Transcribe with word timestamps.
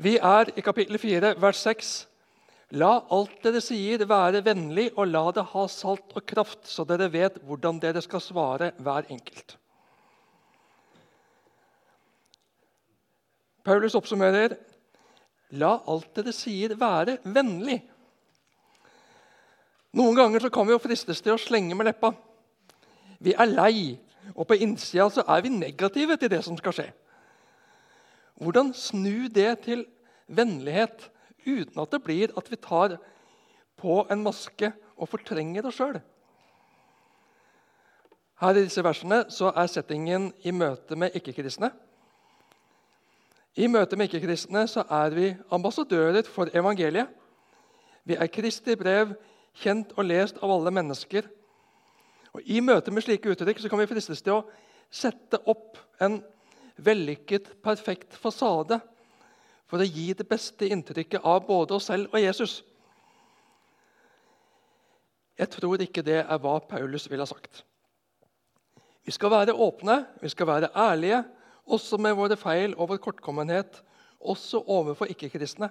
Vi 0.00 0.14
er 0.16 0.48
i 0.56 0.62
kapittel 0.64 0.96
4, 0.96 1.34
vers 1.42 1.58
6. 1.66 1.88
La 2.80 2.92
alt 3.12 3.34
dere 3.44 3.60
sier, 3.60 4.00
være 4.08 4.40
vennlig, 4.46 4.86
og 4.96 5.10
la 5.10 5.26
det 5.36 5.44
ha 5.50 5.64
salt 5.68 6.14
og 6.16 6.24
kraft, 6.24 6.62
så 6.64 6.86
dere 6.88 7.10
vet 7.12 7.36
hvordan 7.44 7.80
dere 7.82 8.00
skal 8.00 8.22
svare 8.24 8.70
hver 8.80 9.10
enkelt. 9.12 9.58
Paulus 13.60 13.98
oppsummerer 13.98 14.56
La 15.60 15.74
alt 15.90 16.08
dere 16.16 16.32
sier, 16.32 16.72
være 16.80 17.18
vennlig. 17.36 17.82
Noen 20.00 20.16
ganger 20.16 20.48
kan 20.54 20.64
vi 20.64 20.72
jo 20.78 20.80
fristes 20.80 21.20
til 21.20 21.34
å 21.34 21.42
slenge 21.42 21.76
med 21.76 21.90
leppa. 21.90 22.14
Vi 23.20 23.36
er 23.36 23.52
lei, 23.52 23.98
og 24.32 24.46
på 24.48 24.56
innsida 24.62 25.10
så 25.12 25.28
er 25.28 25.44
vi 25.44 25.52
negative 25.52 26.16
til 26.16 26.32
det 26.32 26.40
som 26.46 26.56
skal 26.56 26.78
skje. 26.78 26.88
Hvordan 28.40 28.72
snu 28.74 29.28
det 29.28 29.50
til 29.66 29.84
vennlighet 30.26 31.10
uten 31.44 31.80
at 31.82 31.92
det 31.92 32.02
blir 32.04 32.32
at 32.38 32.48
vi 32.50 32.56
tar 32.56 32.96
på 33.80 34.00
en 34.10 34.22
maske 34.24 34.72
og 34.96 35.08
fortrenger 35.12 35.68
oss 35.68 35.76
sjøl? 35.80 36.00
Her 38.40 38.56
i 38.56 38.64
disse 38.64 38.80
versene 38.84 39.26
så 39.28 39.50
er 39.52 39.68
settingen 39.68 40.30
i 40.48 40.52
møte 40.56 40.96
med 40.96 41.16
ikke-kristne. 41.18 41.68
I 43.60 43.68
møte 43.68 43.98
med 43.98 44.08
ikke-kristne 44.08 44.64
så 44.70 44.86
er 44.88 45.12
vi 45.12 45.34
ambassadører 45.52 46.24
for 46.24 46.48
evangeliet. 46.56 47.10
Vi 48.08 48.16
er 48.16 48.32
Kristi 48.32 48.76
brev, 48.80 49.12
kjent 49.60 49.92
og 49.98 50.06
lest 50.08 50.40
av 50.40 50.52
alle 50.54 50.72
mennesker. 50.72 51.28
Og 52.32 52.40
I 52.46 52.62
møte 52.64 52.94
med 52.94 53.04
slike 53.04 53.28
uttrykk 53.34 53.60
så 53.60 53.68
kan 53.68 53.82
vi 53.82 53.90
fristes 53.90 54.22
til 54.24 54.38
å 54.38 54.44
sette 54.90 55.42
opp 55.50 55.76
en 56.00 56.22
vellykket, 56.84 57.54
perfekt 57.62 58.16
fasade 58.18 58.80
for 59.70 59.82
å 59.82 59.86
gi 59.86 60.10
det 60.16 60.26
beste 60.28 60.68
inntrykket 60.68 61.24
av 61.24 61.44
både 61.46 61.76
oss 61.76 61.88
selv 61.90 62.10
og 62.12 62.22
Jesus. 62.22 62.60
Jeg 65.40 65.48
tror 65.54 65.80
ikke 65.80 66.04
det 66.04 66.22
er 66.24 66.40
hva 66.42 66.58
Paulus 66.68 67.06
ville 67.08 67.24
ha 67.24 67.30
sagt. 67.30 67.62
Vi 69.06 69.14
skal 69.14 69.32
være 69.32 69.56
åpne, 69.56 70.02
vi 70.20 70.28
skal 70.28 70.50
være 70.50 70.72
ærlige, 70.76 71.22
også 71.70 71.98
med 72.02 72.16
våre 72.18 72.36
feil 72.36 72.74
og 72.76 72.90
vår 72.90 73.00
kortkommenhet, 73.00 73.80
også 74.20 74.60
overfor 74.68 75.08
ikke-kristne. 75.08 75.70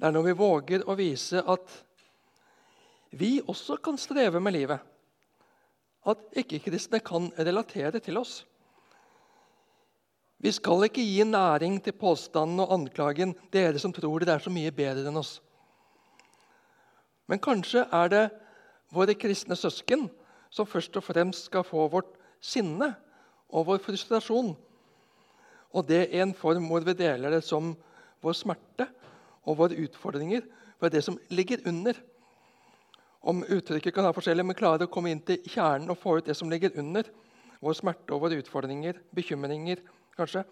Det 0.00 0.08
er 0.08 0.14
når 0.16 0.26
vi 0.30 0.38
våger 0.40 0.86
å 0.88 0.96
vise 0.98 1.42
at 1.44 1.76
vi 3.10 3.38
også 3.42 3.76
kan 3.84 3.98
streve 4.00 4.40
med 4.42 4.56
livet, 4.56 4.80
at 6.08 6.40
ikke-kristne 6.40 7.02
kan 7.04 7.28
relatere 7.36 8.00
til 8.02 8.18
oss. 8.18 8.40
Vi 10.40 10.52
skal 10.56 10.86
ikke 10.86 11.04
gi 11.04 11.24
næring 11.24 11.82
til 11.84 11.92
påstanden 11.92 12.62
og 12.64 12.72
anklagen 12.72 13.34
'dere 13.52 13.78
som 13.78 13.92
tror 13.92 14.18
dere 14.18 14.34
er 14.34 14.38
så 14.44 14.50
mye 14.50 14.70
bedre 14.72 15.08
enn 15.08 15.20
oss'. 15.20 15.40
Men 17.28 17.38
kanskje 17.38 17.84
er 17.92 18.08
det 18.08 18.30
våre 18.92 19.14
kristne 19.14 19.56
søsken 19.56 20.08
som 20.50 20.66
først 20.66 20.96
og 20.96 21.04
fremst 21.04 21.44
skal 21.44 21.64
få 21.64 21.88
vårt 21.88 22.16
sinne 22.40 22.94
og 23.50 23.66
vår 23.66 23.78
frustrasjon. 23.84 24.56
Og 25.72 25.86
det 25.86 26.08
er 26.08 26.22
en 26.22 26.34
form 26.34 26.66
hvor 26.66 26.80
vi 26.80 26.96
deler 26.98 27.30
det 27.30 27.44
som 27.44 27.76
vår 28.22 28.32
smerte 28.32 28.88
og 29.44 29.58
våre 29.60 29.76
utfordringer. 29.76 30.42
For 30.80 30.88
det 30.88 31.04
som 31.04 31.18
ligger 31.28 31.60
under. 31.68 31.94
Om 33.20 33.44
uttrykket 33.44 33.92
kan 33.94 34.04
ha 34.04 34.14
forskjellig, 34.16 34.46
men 34.46 34.56
klare 34.56 34.86
å 34.88 34.90
komme 34.90 35.10
inn 35.12 35.20
til 35.20 35.42
kjernen 35.44 35.92
og 35.92 35.98
få 36.00 36.16
ut 36.16 36.26
det 36.26 36.36
som 36.38 36.48
ligger 36.48 36.72
under. 36.80 37.04
Vår 37.60 37.76
smerte 37.76 38.14
og 38.16 38.22
våre 38.24 38.38
utfordringer, 38.40 38.96
bekymringer, 39.12 39.82
kanskje. 40.20 40.44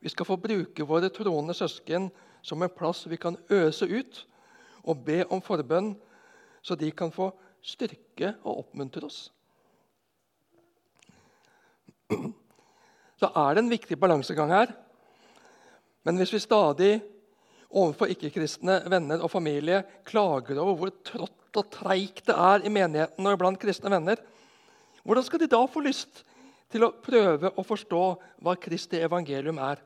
Vi 0.00 0.12
skal 0.12 0.28
få 0.28 0.38
bruke 0.40 0.86
våre 0.86 1.10
troende 1.10 1.56
søsken 1.56 2.08
som 2.42 2.62
en 2.62 2.72
plass 2.72 3.04
vi 3.10 3.18
kan 3.20 3.36
øse 3.50 3.88
ut 3.90 4.22
og 4.88 5.02
be 5.04 5.24
om 5.26 5.42
forbønn, 5.42 5.92
så 6.62 6.78
de 6.78 6.90
kan 6.94 7.10
få 7.12 7.32
styrke 7.64 8.36
og 8.44 8.62
oppmuntre 8.64 9.06
oss. 9.08 9.28
Så 13.18 13.28
er 13.34 13.54
det 13.54 13.64
en 13.64 13.72
viktig 13.72 13.98
balansegang 14.00 14.52
her. 14.54 14.72
Men 16.06 16.16
hvis 16.16 16.32
vi 16.32 16.40
stadig 16.40 16.92
overfor 17.68 18.08
ikke-kristne 18.08 18.78
venner 18.88 19.20
og 19.20 19.32
familie 19.32 19.82
klager 20.08 20.60
over 20.62 20.78
hvor 20.78 20.94
trått 21.04 21.58
og 21.58 21.70
treigt 21.74 22.24
det 22.28 22.36
er 22.38 22.64
i 22.64 22.72
menigheten 22.72 23.26
og 23.26 23.40
blant 23.40 23.60
kristne 23.60 23.92
venner, 23.92 24.22
hvordan 25.02 25.26
skal 25.26 25.42
de 25.42 25.50
da 25.50 25.60
få 25.68 25.82
lyst 25.84 26.22
til 26.72 26.84
å 26.84 26.94
prøve 27.02 27.52
å 27.56 27.64
forstå 27.64 28.02
hva 28.44 28.54
Kristi 28.60 29.00
evangelium 29.00 29.60
er? 29.62 29.80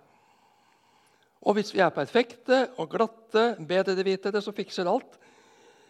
Og 1.43 1.57
hvis 1.59 1.73
vi 1.75 1.83
er 1.83 1.95
perfekte 1.95 2.69
og 2.79 2.93
glatte, 2.93 3.57
bedrevitere 3.59 4.43
som 4.43 4.55
fikser 4.55 4.91
alt, 4.91 5.19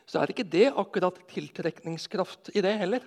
så 0.08 0.20
er 0.20 0.32
ikke 0.32 0.48
det 0.48 0.70
akkurat 0.70 1.18
tiltrekningskraft 1.30 2.52
i 2.56 2.62
det 2.64 2.72
heller. 2.80 3.04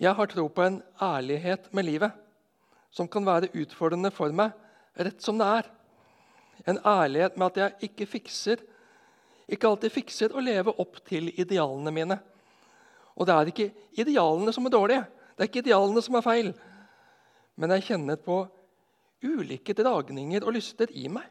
Jeg 0.00 0.12
har 0.16 0.28
tro 0.30 0.44
på 0.52 0.64
en 0.64 0.82
ærlighet 1.02 1.70
med 1.74 1.86
livet 1.86 2.20
som 2.94 3.08
kan 3.10 3.24
være 3.26 3.52
utfordrende 3.56 4.12
for 4.14 4.34
meg 4.36 4.52
rett 5.00 5.22
som 5.22 5.38
det 5.40 5.48
er. 5.48 5.70
En 6.70 6.78
ærlighet 6.86 7.38
med 7.38 7.50
at 7.50 7.60
jeg 7.60 7.90
ikke 7.90 8.10
fikser, 8.18 8.60
ikke 9.50 9.70
alltid 9.70 9.94
fikser 9.94 10.34
å 10.34 10.44
leve 10.44 10.74
opp 10.80 11.00
til 11.08 11.32
idealene 11.34 11.92
mine. 11.94 12.18
Og 13.14 13.28
det 13.28 13.34
er 13.34 13.50
ikke 13.50 13.70
idealene 14.00 14.52
som 14.54 14.66
er 14.66 14.74
dårlige, 14.74 15.06
det 15.34 15.44
er 15.44 15.50
ikke 15.50 15.62
idealene 15.64 16.02
som 16.02 16.18
er 16.18 16.26
feil. 16.26 16.52
Men 17.56 17.74
jeg 17.76 17.86
kjenner 17.90 18.18
på 18.18 18.42
ulike 19.24 19.74
dragninger 19.76 20.44
og 20.44 20.56
lyster 20.56 20.90
i 20.90 21.06
meg. 21.08 21.26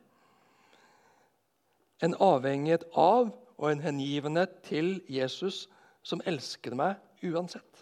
En 2.03 2.15
avhengighet 2.19 2.87
av 2.95 3.31
og 3.57 3.67
en 3.69 3.83
hengivenhet 3.83 4.61
til 4.67 4.97
Jesus 5.11 5.65
som 6.03 6.23
elsker 6.27 6.75
meg 6.75 6.99
uansett 7.23 7.73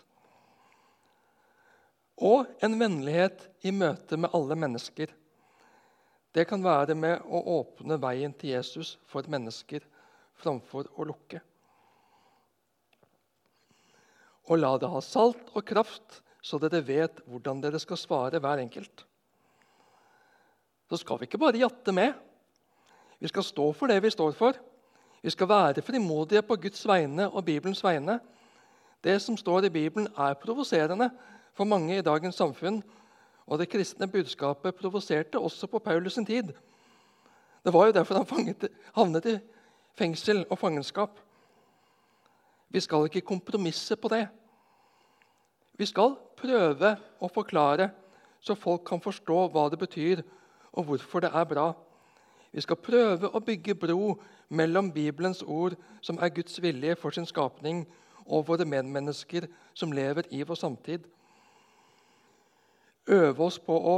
og 2.22 2.46
en 2.62 2.78
vennlighet 2.78 3.48
i 3.66 3.74
møte 3.74 4.18
med 4.18 4.34
alle 4.38 4.56
mennesker. 4.56 5.10
Det 6.32 6.46
kan 6.48 6.64
være 6.64 6.96
med 6.96 7.26
å 7.26 7.42
åpne 7.58 7.98
veien 8.02 8.34
til 8.38 8.54
Jesus 8.54 8.94
for 9.10 9.26
mennesker 9.28 9.84
framfor 10.42 10.88
å 10.96 11.08
lukke. 11.10 11.42
Og 14.50 14.60
la 14.60 14.74
det 14.82 14.90
ha 14.90 15.02
salt 15.06 15.52
og 15.54 15.66
kraft, 15.66 16.22
så 16.42 16.58
dere 16.62 16.82
vet 16.86 17.22
hvordan 17.30 17.62
dere 17.62 17.80
skal 17.80 18.00
svare 18.00 18.42
hver 18.42 18.64
enkelt. 18.64 19.06
Så 20.90 20.98
skal 21.00 21.20
vi 21.20 21.30
ikke 21.30 21.40
bare 21.40 21.62
jatte 21.62 21.94
med. 21.96 22.14
Vi 23.22 23.30
skal 23.30 23.46
stå 23.46 23.70
for 23.78 23.88
det 23.88 24.02
vi 24.04 24.10
står 24.12 24.34
for. 24.36 24.58
Vi 25.22 25.30
skal 25.30 25.48
være 25.48 25.84
frimodige 25.86 26.42
på 26.42 26.58
Guds 26.58 26.82
vegne 26.90 27.30
og 27.30 27.46
Bibelens 27.46 27.84
vegne. 27.86 28.18
Det 29.04 29.22
som 29.22 29.38
står 29.38 29.70
i 29.70 29.70
Bibelen, 29.70 30.08
er 30.18 30.34
provoserende, 30.34 31.10
for 31.54 31.64
mange 31.64 31.98
i 31.98 32.02
dagens 32.02 32.36
samfunn. 32.36 32.82
Og 33.46 33.60
det 33.60 33.70
kristne 33.70 34.08
budskapet 34.08 34.76
provoserte 34.76 35.40
også 35.40 35.68
på 35.68 35.82
Paulus' 35.88 36.10
sin 36.10 36.26
tid. 36.26 36.54
Det 37.64 37.74
var 37.74 37.86
jo 37.86 37.92
derfor 37.92 38.16
han 38.16 38.26
fanget, 38.26 38.70
havnet 38.96 39.26
i 39.26 39.40
fengsel 39.96 40.46
og 40.50 40.58
fangenskap. 40.58 41.20
Vi 42.72 42.80
skal 42.80 43.06
ikke 43.06 43.22
kompromisse 43.22 43.96
på 43.96 44.10
det. 44.12 44.26
Vi 45.78 45.86
skal 45.86 46.16
prøve 46.40 46.96
å 47.20 47.30
forklare, 47.32 47.90
så 48.40 48.56
folk 48.56 48.86
kan 48.88 49.02
forstå 49.04 49.48
hva 49.54 49.68
det 49.70 49.80
betyr, 49.82 50.24
og 50.72 50.88
hvorfor 50.88 51.26
det 51.26 51.32
er 51.36 51.46
bra. 51.46 51.72
Vi 52.52 52.62
skal 52.64 52.80
prøve 52.80 53.30
å 53.30 53.44
bygge 53.44 53.76
bro 53.76 54.16
mellom 54.50 54.92
Bibelens 54.92 55.44
ord, 55.44 55.76
som 56.02 56.20
er 56.20 56.34
Guds 56.34 56.62
vilje 56.62 56.96
for 56.96 57.12
sin 57.12 57.28
skapning, 57.28 57.86
og 58.26 58.48
våre 58.48 58.66
medmennesker 58.66 59.48
som 59.74 59.92
lever 59.92 60.28
i 60.32 60.44
vår 60.48 60.56
samtid 60.56 61.08
øve 63.08 63.44
oss 63.44 63.60
på 63.60 63.76
å 63.76 63.96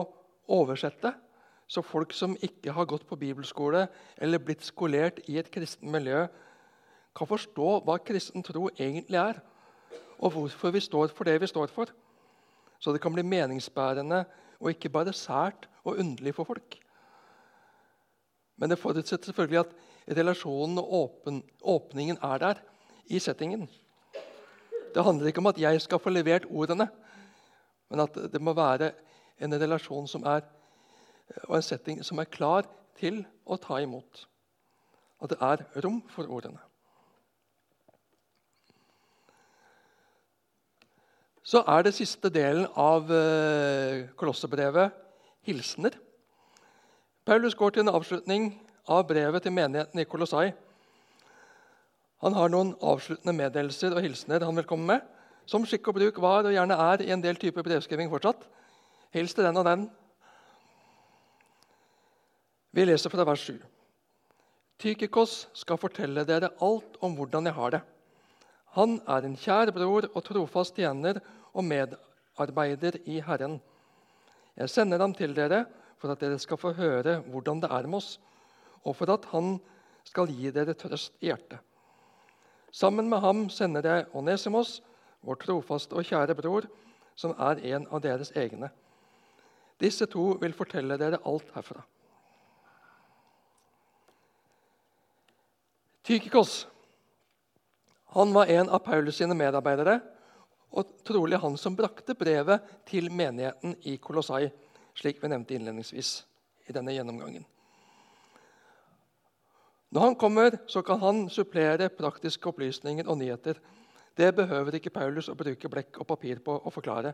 oversette, 0.54 1.14
så 1.68 1.81
folk 1.81 2.14
som 2.14 2.36
ikke 2.44 2.74
har 2.75 2.88
gått 2.90 3.06
på 3.08 3.18
bibelskole 3.20 3.88
eller 4.22 4.42
blitt 4.42 4.66
skolert 4.66 5.22
i 5.30 5.40
et 5.40 5.50
kristen 5.52 5.92
miljø, 5.92 6.25
kan 7.15 7.30
forstå 7.30 7.80
hva 7.86 7.98
kristen 8.01 8.44
tro 8.45 8.69
egentlig 8.74 9.19
er, 9.19 9.42
og 10.18 10.33
hvorfor 10.33 10.74
vi 10.74 10.81
står 10.83 11.12
for 11.13 11.27
det 11.27 11.39
vi 11.42 11.50
står 11.50 11.69
for. 11.74 11.92
Så 12.80 12.92
det 12.94 13.01
kan 13.01 13.13
bli 13.13 13.24
meningsbærende 13.24 14.24
og 14.60 14.71
ikke 14.71 14.89
bare 14.89 15.13
sært 15.13 15.68
og 15.83 16.00
underlig 16.00 16.36
for 16.36 16.48
folk. 16.48 16.77
Men 18.57 18.69
det 18.69 18.80
forutsetter 18.80 19.31
selvfølgelig 19.31 19.60
at 19.60 20.18
relasjonen 20.18 20.77
og 20.77 20.94
åpen, 20.94 21.44
åpningen 21.62 22.18
er 22.21 22.38
der 22.38 22.62
i 23.06 23.19
settingen. 23.19 23.69
Det 24.94 25.04
handler 25.04 25.27
ikke 25.27 25.42
om 25.42 25.50
at 25.51 25.60
jeg 25.60 25.81
skal 25.81 26.00
få 26.00 26.10
levert 26.10 26.45
ordene, 26.50 26.88
men 27.89 28.00
at 28.00 28.15
det 28.33 28.42
må 28.42 28.54
være 28.54 28.92
en 29.42 29.62
relasjon 29.62 30.07
som 30.07 30.24
er, 30.24 30.45
og 31.44 31.56
en 31.57 31.65
setting 31.65 32.04
som 32.06 32.19
er 32.19 32.30
klar 32.30 32.68
til 33.00 33.24
å 33.45 33.57
ta 33.57 33.80
imot. 33.81 34.27
At 35.24 35.33
det 35.33 35.39
er 35.42 35.65
rom 35.83 36.01
for 36.10 36.30
ordene. 36.30 36.60
Så 41.44 41.60
er 41.68 41.84
det 41.84 41.92
siste 41.98 42.31
delen 42.31 42.69
av 42.80 43.10
eh, 43.12 44.07
Kolossebrevet 44.16 44.95
hilsener. 45.44 45.98
Paulus 47.28 47.56
går 47.56 47.75
til 47.75 47.84
en 47.84 47.95
avslutning 47.95 48.48
av 48.88 49.04
brevet 49.07 49.44
til 49.44 49.56
menigheten 49.56 50.00
i 50.00 50.07
Kolossai. 50.07 50.54
Han 52.24 52.36
har 52.38 52.51
noen 52.51 52.72
avsluttende 52.80 53.36
meddelelser 53.36 53.92
og 53.92 54.04
hilsener 54.06 54.45
han 54.48 54.56
vil 54.56 54.68
komme 54.68 54.88
med, 54.88 55.04
som 55.44 55.68
skikk 55.68 55.90
og 55.92 55.98
bruk 56.00 56.22
var 56.24 56.48
og 56.48 56.56
gjerne 56.56 56.80
er 56.80 57.04
i 57.04 57.12
en 57.12 57.24
del 57.24 57.36
typer 57.40 57.66
brevskriving 57.68 58.12
fortsatt. 58.12 58.48
Hils 59.12 59.36
til 59.36 59.44
den 59.44 59.60
og 59.60 59.68
den. 59.68 59.89
Vi 62.74 62.88
leser 62.88 63.12
fra 63.12 63.28
vers 63.28 63.44
7. 63.51 63.60
Tykikos 64.80 65.36
skal 65.60 65.80
fortelle 65.80 66.24
dere 66.28 66.56
alt 66.63 66.96
om 67.04 67.19
hvordan 67.19 67.51
jeg 67.51 67.60
har 67.60 67.75
det. 67.75 67.84
Han 68.74 68.98
er 69.06 69.28
en 69.28 69.36
kjær 69.38 69.70
bror 69.75 70.08
og 70.10 70.24
trofast 70.25 70.75
tjener 70.78 71.20
og 71.54 71.66
medarbeider 71.68 72.98
i 73.06 73.20
Herren. 73.22 73.60
Jeg 74.58 74.70
sender 74.70 75.02
ham 75.02 75.14
til 75.14 75.36
dere 75.38 75.66
for 76.02 76.14
at 76.14 76.22
dere 76.22 76.40
skal 76.42 76.58
få 76.58 76.74
høre 76.78 77.20
hvordan 77.30 77.62
det 77.62 77.70
er 77.70 77.86
med 77.88 78.02
oss, 78.02 78.18
og 78.84 78.98
for 78.98 79.14
at 79.14 79.30
han 79.31 79.60
skal 80.04 80.34
gi 80.34 80.50
dere 80.52 80.74
trøst 80.74 81.14
i 81.22 81.30
hjertet. 81.30 81.62
Sammen 82.74 83.10
med 83.10 83.22
ham 83.22 83.46
sender 83.54 83.86
jeg 83.86 84.08
Onesimos, 84.18 84.81
vår 85.22 85.38
trofaste 85.46 85.94
og 85.94 86.10
kjære 86.10 86.36
bror, 86.36 86.66
som 87.16 87.36
er 87.38 87.62
en 87.75 87.86
av 87.94 88.02
deres 88.02 88.34
egne. 88.36 88.72
Disse 89.80 90.10
to 90.10 90.34
vil 90.42 90.58
fortelle 90.58 90.98
dere 90.98 91.22
alt 91.30 91.54
herfra. 91.54 91.86
Tykikos 96.04 96.64
han 98.13 98.33
var 98.33 98.45
en 98.45 98.69
av 98.69 98.83
Paulus 98.86 99.18
sine 99.18 99.33
medarbeidere 99.33 99.98
og 100.74 101.00
trolig 101.06 101.38
han 101.42 101.56
som 101.57 101.75
brakte 101.77 102.15
brevet 102.18 102.62
til 102.89 103.10
menigheten 103.13 103.75
i 103.89 103.95
Kolossai, 104.01 104.48
slik 104.98 105.21
vi 105.21 105.30
nevnte 105.30 105.56
innledningsvis 105.57 106.12
i 106.69 106.75
denne 106.75 106.94
gjennomgangen. 106.94 107.45
Når 109.94 110.01
han 110.01 110.15
kommer, 110.18 110.57
så 110.65 110.81
kan 110.81 111.01
han 111.01 111.27
supplere 111.30 111.89
praktiske 111.94 112.50
opplysninger 112.50 113.10
og 113.10 113.18
nyheter. 113.18 113.60
Det 114.18 114.30
behøver 114.36 114.77
ikke 114.77 114.94
Paulus 114.94 115.30
å 115.30 115.38
bruke 115.38 115.69
blekk 115.69 116.00
og 116.01 116.10
papir 116.10 116.42
på 116.42 116.56
å 116.57 116.74
forklare. 116.74 117.13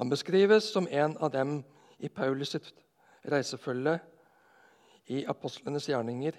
Han 0.00 0.12
beskrives 0.12 0.68
som 0.72 0.88
en 0.90 1.16
av 1.20 1.32
dem 1.32 1.58
i 2.00 2.08
Paulus' 2.08 2.56
sitt 2.56 2.72
reisefølge 3.28 3.98
i 5.12 5.24
apostlenes 5.28 5.88
gjerninger 5.88 6.36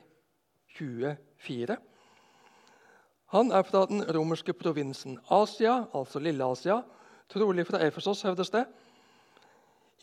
24. 0.78 1.78
Han 3.34 3.52
er 3.52 3.64
fra 3.64 3.86
den 3.90 4.04
romerske 4.16 4.54
provinsen 4.54 5.20
Asia, 5.32 5.86
altså 5.94 6.20
Lille-Asia, 6.20 6.82
trolig 7.30 7.66
fra 7.68 7.82
Efesos, 7.86 8.22
hevdes 8.22 8.50
det. 8.50 8.66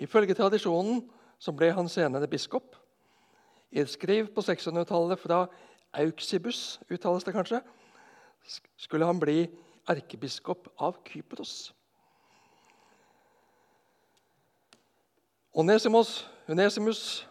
Ifølge 0.02 0.34
tradisjonen 0.34 1.04
så 1.38 1.52
ble 1.52 1.70
han 1.72 1.88
senere 1.88 2.28
biskop. 2.28 2.76
I 3.70 3.80
et 3.80 3.90
skriv 3.90 4.32
på 4.34 4.42
600-tallet 4.44 5.20
fra 5.20 5.46
Auxibus 5.92 6.80
uttales 6.90 7.24
det 7.24 7.34
kanskje, 7.34 7.60
skulle 8.76 9.06
han 9.06 9.20
bli 9.20 9.46
erkebiskop 9.88 10.68
av 10.78 10.98
Kypros. 11.06 11.72
Onesimus, 15.52 16.28
Onesimus 16.48 17.28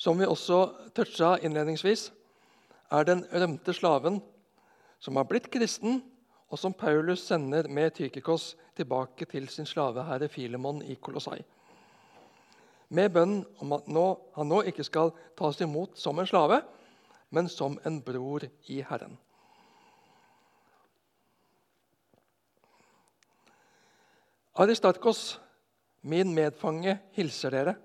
som 0.00 0.16
vi 0.18 0.24
også 0.24 0.62
toucha 0.96 1.34
innledningsvis, 1.44 2.08
er 2.90 3.06
den 3.06 3.24
rømte 3.32 3.74
slaven 3.74 4.18
som 5.00 5.16
har 5.16 5.28
blitt 5.28 5.48
kristen, 5.52 6.02
og 6.50 6.58
som 6.58 6.74
Paulus 6.74 7.22
sender 7.28 7.68
med 7.70 7.94
Tykikos 7.94 8.56
tilbake 8.76 9.24
til 9.30 9.46
sin 9.48 9.68
slaveherre 9.68 10.28
Filemon 10.28 10.82
i 10.82 10.96
Kolossai. 10.98 11.38
Med 12.90 13.12
bønn 13.14 13.36
om 13.62 13.72
at 13.76 13.86
nå, 13.86 14.06
han 14.34 14.50
nå 14.50 14.64
ikke 14.66 14.84
skal 14.84 15.12
tas 15.38 15.60
imot 15.62 15.94
som 15.98 16.18
en 16.18 16.26
slave, 16.26 16.58
men 17.30 17.48
som 17.48 17.78
en 17.86 18.00
bror 18.02 18.48
i 18.66 18.80
Herren. 18.82 19.14
Aristarkos, 24.60 25.38
min 26.02 26.34
medfange, 26.34 26.98
hilser 27.14 27.54
dere. 27.54 27.76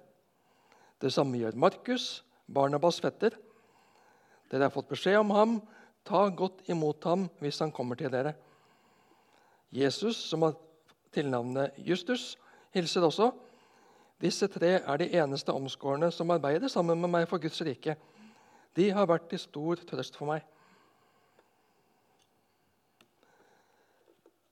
Det 1.00 1.14
samme 1.14 1.38
gjør 1.38 1.56
Markus, 1.56 2.24
Barnabas' 2.50 3.00
fetter. 3.04 3.38
Dere 4.52 4.68
har 4.68 4.74
fått 4.74 4.92
beskjed 4.92 5.20
om 5.20 5.34
ham. 5.36 5.56
Ta 6.06 6.28
godt 6.30 6.68
imot 6.70 7.04
ham 7.10 7.28
hvis 7.42 7.60
han 7.64 7.74
kommer 7.74 7.98
til 8.00 8.12
dere. 8.14 8.36
Jesus, 9.74 10.18
som 10.30 10.46
har 10.46 10.56
tilnavnet 11.16 11.76
Justus, 11.82 12.36
hilser 12.76 13.08
også. 13.08 13.32
Disse 14.22 14.48
tre 14.48 14.78
er 14.78 15.00
de 15.02 15.10
eneste 15.20 15.52
omskårne 15.52 16.12
som 16.14 16.32
arbeider 16.32 16.72
sammen 16.72 17.02
med 17.02 17.12
meg 17.12 17.28
for 17.28 17.42
Guds 17.42 17.60
rike. 17.66 17.98
De 18.76 18.90
har 18.92 19.08
vært 19.10 19.28
til 19.32 19.42
stor 19.42 19.82
trøst 19.88 20.16
for 20.20 20.30
meg. 20.30 20.46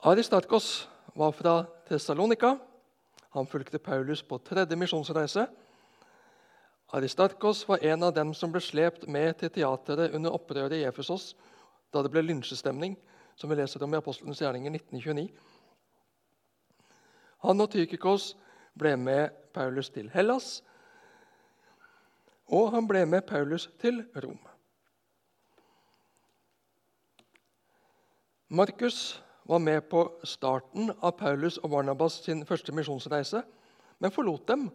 Aristarkos 0.04 0.90
var 1.16 1.32
fra 1.32 1.62
Tessalonika. 1.88 2.58
Han 3.34 3.48
fulgte 3.48 3.80
Paulus 3.80 4.24
på 4.24 4.38
tredje 4.44 4.76
misjonsreise. 4.76 5.48
Aristarkos 6.94 7.68
var 7.68 7.84
en 7.84 8.04
av 8.04 8.14
dem 8.14 8.36
som 8.38 8.52
ble 8.54 8.62
slept 8.62 9.08
med 9.10 9.40
til 9.40 9.50
teateret 9.50 10.14
under 10.14 10.36
opprøret 10.36 10.76
i 10.78 10.86
Efesos 10.86 11.32
da 11.94 12.02
det 12.06 12.12
ble 12.14 12.22
lynsjestemning, 12.22 12.94
som 13.36 13.50
vi 13.50 13.58
leser 13.58 13.82
om 13.82 13.94
i 13.94 13.98
Apostelens 13.98 14.42
gjerninger 14.42 14.76
1929. 14.78 15.32
Han 17.44 17.62
og 17.66 17.72
Tykikos 17.74 18.34
ble 18.78 18.94
med 18.98 19.34
Paulus 19.54 19.90
til 19.94 20.10
Hellas, 20.14 20.62
og 22.54 22.70
han 22.76 22.86
ble 22.90 23.06
med 23.10 23.26
Paulus 23.26 23.66
til 23.82 24.04
Rom. 24.14 24.38
Markus 28.54 29.24
var 29.50 29.64
med 29.66 29.82
på 29.90 30.04
starten 30.30 30.92
av 31.02 31.16
Paulus 31.18 31.58
og 31.58 31.72
Barnabas 31.74 32.20
sin 32.26 32.46
første 32.46 32.72
misjonsreise, 32.76 33.42
men 33.98 34.14
forlot 34.14 34.46
dem 34.48 34.68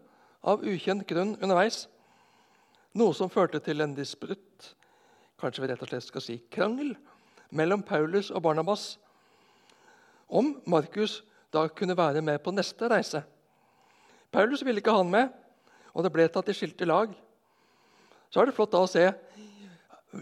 av 0.42 0.66
ukjent 0.66 1.06
grunn 1.06 1.36
underveis. 1.38 1.86
Noe 2.98 3.14
som 3.14 3.30
førte 3.30 3.60
til 3.62 3.84
en 3.84 3.92
disputt, 3.94 4.72
kanskje 5.38 5.62
vi 5.62 5.68
rett 5.70 5.82
og 5.84 5.90
slett 5.90 6.06
skal 6.08 6.24
si 6.24 6.38
krangel, 6.50 6.96
mellom 7.54 7.84
Paulus 7.86 8.32
og 8.34 8.42
Barnabas 8.44 8.96
om 10.28 10.56
Markus 10.68 11.22
da 11.54 11.62
kunne 11.72 11.96
være 11.96 12.20
med 12.24 12.42
på 12.44 12.52
neste 12.52 12.88
reise. 12.90 13.22
Paulus 14.34 14.64
ville 14.66 14.82
ikke 14.82 14.92
ha 14.92 15.00
han 15.00 15.12
med, 15.12 15.30
og 15.94 16.04
det 16.04 16.12
ble 16.12 16.26
tatt 16.32 16.50
i 16.50 16.56
skilte 16.56 16.88
lag. 16.88 17.14
Så 18.28 18.42
er 18.42 18.50
det 18.50 18.56
flott 18.56 18.74
da 18.74 18.82
å 18.84 18.90
se 18.90 19.06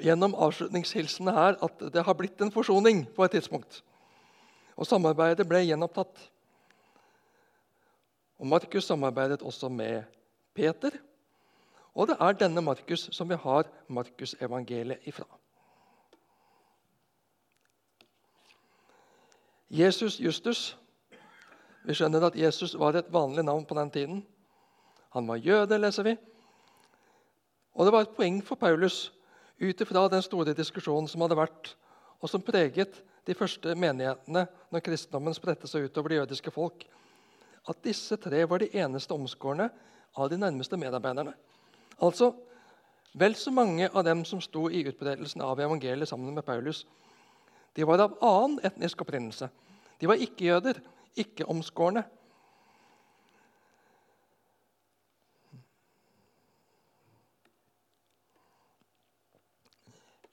gjennom 0.02 0.36
avslutningshilsene 0.46 1.34
her 1.34 1.58
at 1.64 1.82
det 1.94 2.04
har 2.06 2.18
blitt 2.18 2.44
en 2.44 2.54
forsoning 2.54 3.06
på 3.16 3.24
et 3.24 3.34
tidspunkt. 3.38 3.80
Og 4.76 4.86
samarbeidet 4.86 5.48
ble 5.48 5.64
gjenopptatt. 5.64 6.14
Og 8.36 8.52
Markus 8.52 8.86
samarbeidet 8.86 9.42
også 9.42 9.72
med 9.72 10.04
Peter 10.54 11.00
og 11.96 12.10
det 12.10 12.16
er 12.20 12.36
denne 12.36 12.60
Markus 12.60 13.08
som 13.16 13.28
vi 13.28 13.38
har 13.40 13.68
Markusevangeliet 13.88 15.08
ifra. 15.08 15.24
Jesus 19.70 20.20
Justus. 20.20 20.76
Vi 21.86 21.94
skjønner 21.94 22.28
at 22.28 22.36
Jesus 22.36 22.74
var 22.78 22.98
et 22.98 23.08
vanlig 23.12 23.42
navn 23.46 23.64
på 23.66 23.74
den 23.78 23.90
tiden. 23.90 24.20
Han 25.14 25.26
var 25.26 25.40
jøde, 25.40 25.78
leser 25.78 26.02
vi. 26.02 26.16
Og 27.74 27.86
det 27.86 27.92
var 27.92 28.04
et 28.04 28.14
poeng 28.16 28.42
for 28.44 28.60
Paulus 28.60 29.12
ut 29.60 29.80
ifra 29.80 30.04
den 30.12 30.22
store 30.22 30.54
diskusjonen 30.54 31.08
som 31.08 31.24
hadde 31.24 31.38
vært, 31.38 31.72
og 32.20 32.28
som 32.28 32.44
preget 32.44 33.00
de 33.26 33.34
første 33.34 33.74
menighetene 33.74 34.44
når 34.70 34.84
kristendommen 34.84 35.34
spredte 35.34 35.68
seg 35.70 35.88
utover 35.88 36.12
det 36.12 36.20
jødiske 36.20 36.52
folk, 36.52 36.84
at 37.66 37.82
disse 37.84 38.16
tre 38.20 38.44
var 38.48 38.62
de 38.62 38.68
eneste 38.76 39.14
omskårne 39.16 39.70
av 40.16 40.28
de 40.30 40.38
nærmeste 40.38 40.76
medarbeiderne. 40.76 41.32
Altså, 42.00 42.32
Vel 43.16 43.34
så 43.34 43.50
mange 43.50 43.88
av 43.88 44.04
dem 44.04 44.24
som 44.28 44.42
sto 44.44 44.66
i 44.68 44.82
utbredelsen 44.84 45.40
av 45.40 45.60
evangeliet 45.64 46.08
sammen 46.08 46.34
med 46.36 46.44
Paulus, 46.44 46.82
de 47.72 47.84
var 47.88 48.02
av 48.04 48.16
annen 48.20 48.58
etnisk 48.64 49.00
opprinnelse. 49.06 49.48
De 49.96 50.08
var 50.08 50.20
ikke-jøder, 50.20 50.82
ikke-omskårne. 51.16 52.02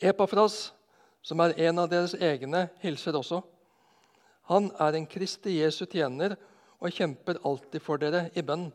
Epafras, 0.03 0.74
som 1.24 1.39
er 1.39 1.55
en 1.70 1.79
av 1.79 1.88
deres 1.91 2.17
egne, 2.20 2.65
hilser 2.84 3.15
også. 3.15 3.39
Han 4.51 4.67
er 4.75 5.00
en 5.00 5.08
Kristi 5.08 5.55
Jesu 5.62 5.86
tjener 5.86 6.36
og 6.84 6.91
kjemper 6.91 7.39
alltid 7.48 7.79
for 7.79 8.03
dere 8.03 8.25
i 8.36 8.43
bønn. 8.43 8.67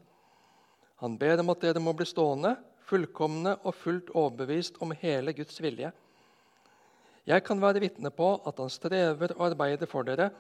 Han 1.05 1.21
ber 1.21 1.45
om 1.45 1.53
at 1.53 1.61
dere 1.61 1.85
må 1.85 1.93
bli 1.93 2.09
stående 2.09 2.57
fullkomne 2.89 3.57
og 3.63 3.75
fullt 3.77 4.11
overbevist 4.17 4.81
om 4.85 4.95
hele 4.97 5.35
Guds 5.37 5.61
vilje. 5.63 5.93
Jeg 7.29 7.45
kan 7.45 7.61
være 7.61 7.83
vitne 7.85 8.11
på 8.11 8.31
at 8.49 8.61
han 8.61 8.71
strever 8.73 9.35
og 9.37 9.51
arbeider 9.51 9.87
for 9.87 10.07
dere 10.09 10.31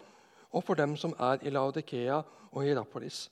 og 0.52 0.64
for 0.64 0.74
dem 0.74 0.96
som 0.96 1.12
er 1.18 1.42
i 1.44 1.50
Laudikea 1.52 2.22
og 2.52 2.62
Hierapolis. 2.64 3.26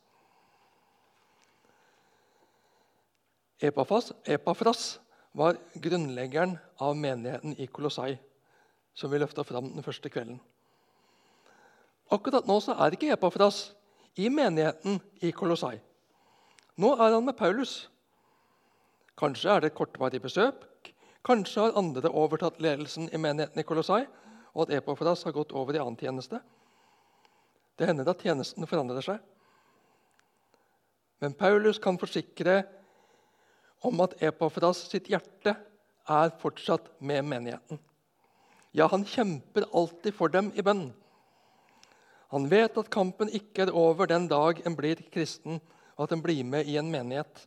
Epafas, 3.60 4.12
Epafras 4.26 5.00
var 5.32 5.56
grunnleggeren 5.80 6.58
av 6.80 6.96
menigheten 6.96 7.54
i 7.56 7.66
Kolossai, 7.66 8.18
som 8.92 9.10
vi 9.10 9.20
løfta 9.20 9.44
fram 9.44 9.70
den 9.72 9.84
første 9.84 10.12
kvelden. 10.12 10.36
Akkurat 12.12 12.46
nå 12.46 12.58
er 12.76 12.92
ikke 12.92 13.14
Epafras 13.16 13.72
i 14.16 14.28
menigheten 14.28 15.00
i 15.24 15.32
Kolossai. 15.32 15.78
Nå 16.76 16.92
er 16.94 17.14
han 17.16 17.24
med 17.24 17.36
Paulus. 17.36 17.88
Kanskje 19.16 19.52
er 19.52 19.62
det 19.62 19.72
et 19.72 19.78
kortvarig 19.78 20.20
besøk. 20.22 20.92
Kanskje 21.26 21.64
har 21.64 21.78
andre 21.80 22.10
overtatt 22.12 22.60
ledelsen 22.62 23.08
i 23.08 23.18
menigheten 23.18 23.60
i 23.60 23.64
Kolossai, 23.66 24.04
og 24.54 24.66
at 24.66 24.76
Epafras 24.78 25.24
har 25.24 25.34
gått 25.36 25.54
over 25.56 25.76
i 25.76 25.80
annen 25.80 25.98
tjeneste. 26.00 26.40
Det 27.76 27.88
hender 27.88 28.08
at 28.08 28.22
tjenesten 28.24 28.68
forandrer 28.68 29.04
seg. 29.04 29.18
Men 31.20 31.34
Paulus 31.36 31.80
kan 31.82 31.98
forsikre 32.00 32.60
om 33.84 34.00
at 34.04 34.16
Epafras 34.24 34.84
sitt 34.90 35.08
hjerte 35.12 35.56
er 36.06 36.32
fortsatt 36.40 36.92
med 37.00 37.24
menigheten. 37.24 37.80
Ja, 38.76 38.86
han 38.92 39.04
kjemper 39.08 39.64
alltid 39.72 40.14
for 40.14 40.32
dem 40.32 40.52
i 40.54 40.64
bønn. 40.64 40.90
Han 42.34 42.48
vet 42.50 42.76
at 42.76 42.92
kampen 42.92 43.30
ikke 43.32 43.64
er 43.64 43.76
over 43.76 44.08
den 44.10 44.26
dag 44.28 44.60
en 44.66 44.76
blir 44.76 45.00
kristen, 45.12 45.60
og 45.96 46.06
at 46.06 46.16
en 46.16 46.24
blir 46.24 46.44
med 46.44 46.68
i 46.68 46.76
en 46.76 46.90
menighet. 46.92 47.46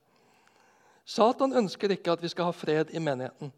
Satan 1.09 1.55
ønsker 1.57 1.95
ikke 1.95 2.13
at 2.13 2.21
vi 2.21 2.29
skal 2.29 2.51
ha 2.51 2.53
fred 2.53 2.91
i 2.93 3.01
menigheten. 3.01 3.49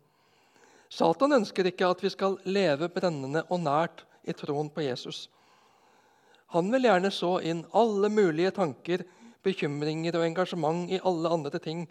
Satan 0.92 1.36
ønsker 1.36 1.68
ikke 1.68 1.90
at 1.92 2.04
vi 2.04 2.12
skal 2.12 2.38
leve 2.48 2.88
brennende 2.92 3.44
og 3.50 3.60
nært 3.64 4.06
i 4.24 4.36
troen 4.38 4.70
på 4.72 4.86
Jesus. 4.86 5.26
Han 6.56 6.72
vil 6.72 6.88
gjerne 6.88 7.12
så 7.12 7.38
inn 7.48 7.64
alle 7.76 8.12
mulige 8.12 8.52
tanker, 8.56 9.04
bekymringer 9.44 10.16
og 10.20 10.26
engasjement 10.28 10.92
i 10.92 11.00
alle 11.04 11.32
andre 11.32 11.60
ting, 11.64 11.86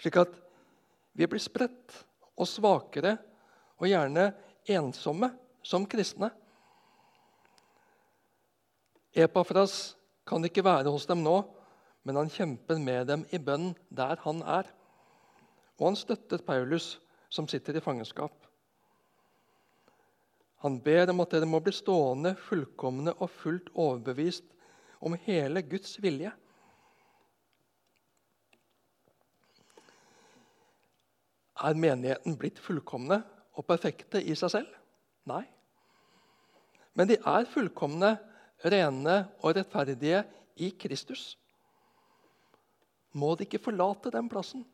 slik 0.00 0.16
at 0.20 0.32
vi 1.16 1.28
blir 1.28 1.42
spredt 1.42 1.96
og 2.36 2.48
svakere 2.48 3.16
og 3.80 3.88
gjerne 3.88 4.30
ensomme 4.76 5.30
som 5.64 5.84
kristne. 5.88 6.30
Epafras 9.14 9.94
kan 10.26 10.44
ikke 10.44 10.64
være 10.64 10.92
hos 10.92 11.06
dem 11.08 11.22
nå, 11.24 11.42
men 12.04 12.16
han 12.20 12.30
kjemper 12.30 12.80
med 12.80 13.08
dem 13.08 13.24
i 13.32 13.40
bønn 13.40 13.72
der 13.88 14.20
han 14.24 14.42
er. 14.44 14.68
Og 15.80 15.88
han 15.88 15.96
støtter 15.98 16.44
Paulus, 16.44 16.98
som 17.32 17.48
sitter 17.50 17.76
i 17.76 17.82
fangenskap. 17.82 18.34
Han 20.64 20.78
ber 20.84 21.10
om 21.12 21.20
at 21.24 21.32
dere 21.34 21.48
må 21.48 21.60
bli 21.64 21.72
stående 21.74 22.34
fullkomne 22.40 23.16
og 23.18 23.32
fullt 23.32 23.72
overbevist 23.72 24.46
om 25.04 25.16
hele 25.26 25.64
Guds 25.66 25.96
vilje. 26.00 26.30
Er 31.64 31.76
menigheten 31.78 32.36
blitt 32.40 32.60
fullkomne 32.60 33.22
og 33.54 33.66
perfekte 33.68 34.20
i 34.20 34.36
seg 34.36 34.52
selv? 34.52 34.72
Nei. 35.28 35.44
Men 36.94 37.08
de 37.10 37.16
er 37.16 37.48
fullkomne, 37.50 38.16
rene 38.64 39.16
og 39.42 39.56
rettferdige 39.56 40.22
i 40.62 40.70
Kristus 40.80 41.34
må 43.14 43.34
de 43.38 43.46
ikke 43.46 43.62
forlate 43.62 44.12
den 44.12 44.28
plassen. 44.30 44.64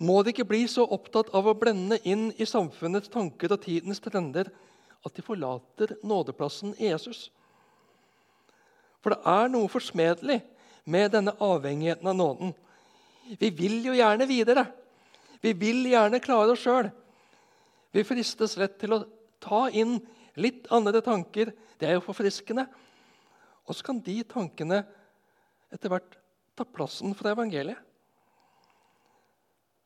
Må 0.00 0.22
de 0.24 0.32
ikke 0.32 0.48
bli 0.48 0.64
så 0.70 0.86
opptatt 0.88 1.30
av 1.36 1.46
å 1.46 1.56
blende 1.56 2.00
inn 2.08 2.30
i 2.40 2.48
samfunnets 2.48 3.10
tanker 3.12 3.52
og 3.52 3.62
tidens 3.66 4.00
trender 4.02 4.48
at 5.04 5.16
de 5.16 5.24
forlater 5.24 5.94
nådeplassen 6.04 6.74
i 6.78 6.90
Jesus. 6.90 7.28
For 9.00 9.14
det 9.14 9.20
er 9.28 9.52
noe 9.52 9.68
forsmedelig 9.72 10.40
med 10.90 11.12
denne 11.14 11.36
avhengigheten 11.40 12.08
av 12.10 12.16
nåden. 12.16 12.54
Vi 13.40 13.50
vil 13.54 13.78
jo 13.84 13.96
gjerne 13.96 14.26
videre. 14.28 14.66
Vi 15.40 15.52
vil 15.56 15.84
gjerne 15.88 16.20
klare 16.20 16.54
oss 16.54 16.64
sjøl. 16.64 16.90
Vi 17.92 18.04
fristes 18.06 18.56
lett 18.60 18.76
til 18.80 18.96
å 18.96 19.04
ta 19.42 19.66
inn 19.72 19.98
litt 20.40 20.68
andre 20.72 21.00
tanker. 21.04 21.52
Det 21.80 21.88
er 21.88 21.96
jo 21.96 22.04
forfriskende. 22.04 22.66
Og 23.68 23.76
så 23.76 23.86
kan 23.86 24.00
de 24.04 24.20
tankene 24.28 24.82
etter 25.72 25.92
hvert 25.92 26.19
ta 26.60 26.68
plassen 26.68 27.14
for 27.16 27.32
evangeliet. 27.32 27.78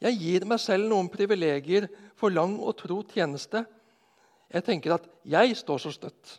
Jeg 0.05 0.19
gir 0.21 0.45
meg 0.49 0.61
selv 0.61 0.91
noen 0.91 1.09
privilegier 1.09 1.87
for 2.19 2.35
lang 2.35 2.59
og 2.59 2.75
tro 2.77 2.99
tjeneste. 3.09 3.63
Jeg 4.53 4.67
tenker 4.67 4.97
at 4.99 5.07
jeg 5.25 5.55
står 5.57 5.81
så 5.87 5.93
støtt. 5.95 6.35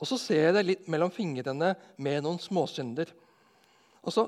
Og 0.00 0.08
så 0.08 0.18
ser 0.18 0.48
jeg 0.48 0.54
det 0.56 0.62
litt 0.66 0.88
mellom 0.90 1.12
fingrene 1.14 1.74
med 2.02 2.24
noen 2.24 2.40
småsynder. 2.42 3.10
Og 4.02 4.14
så 4.14 4.24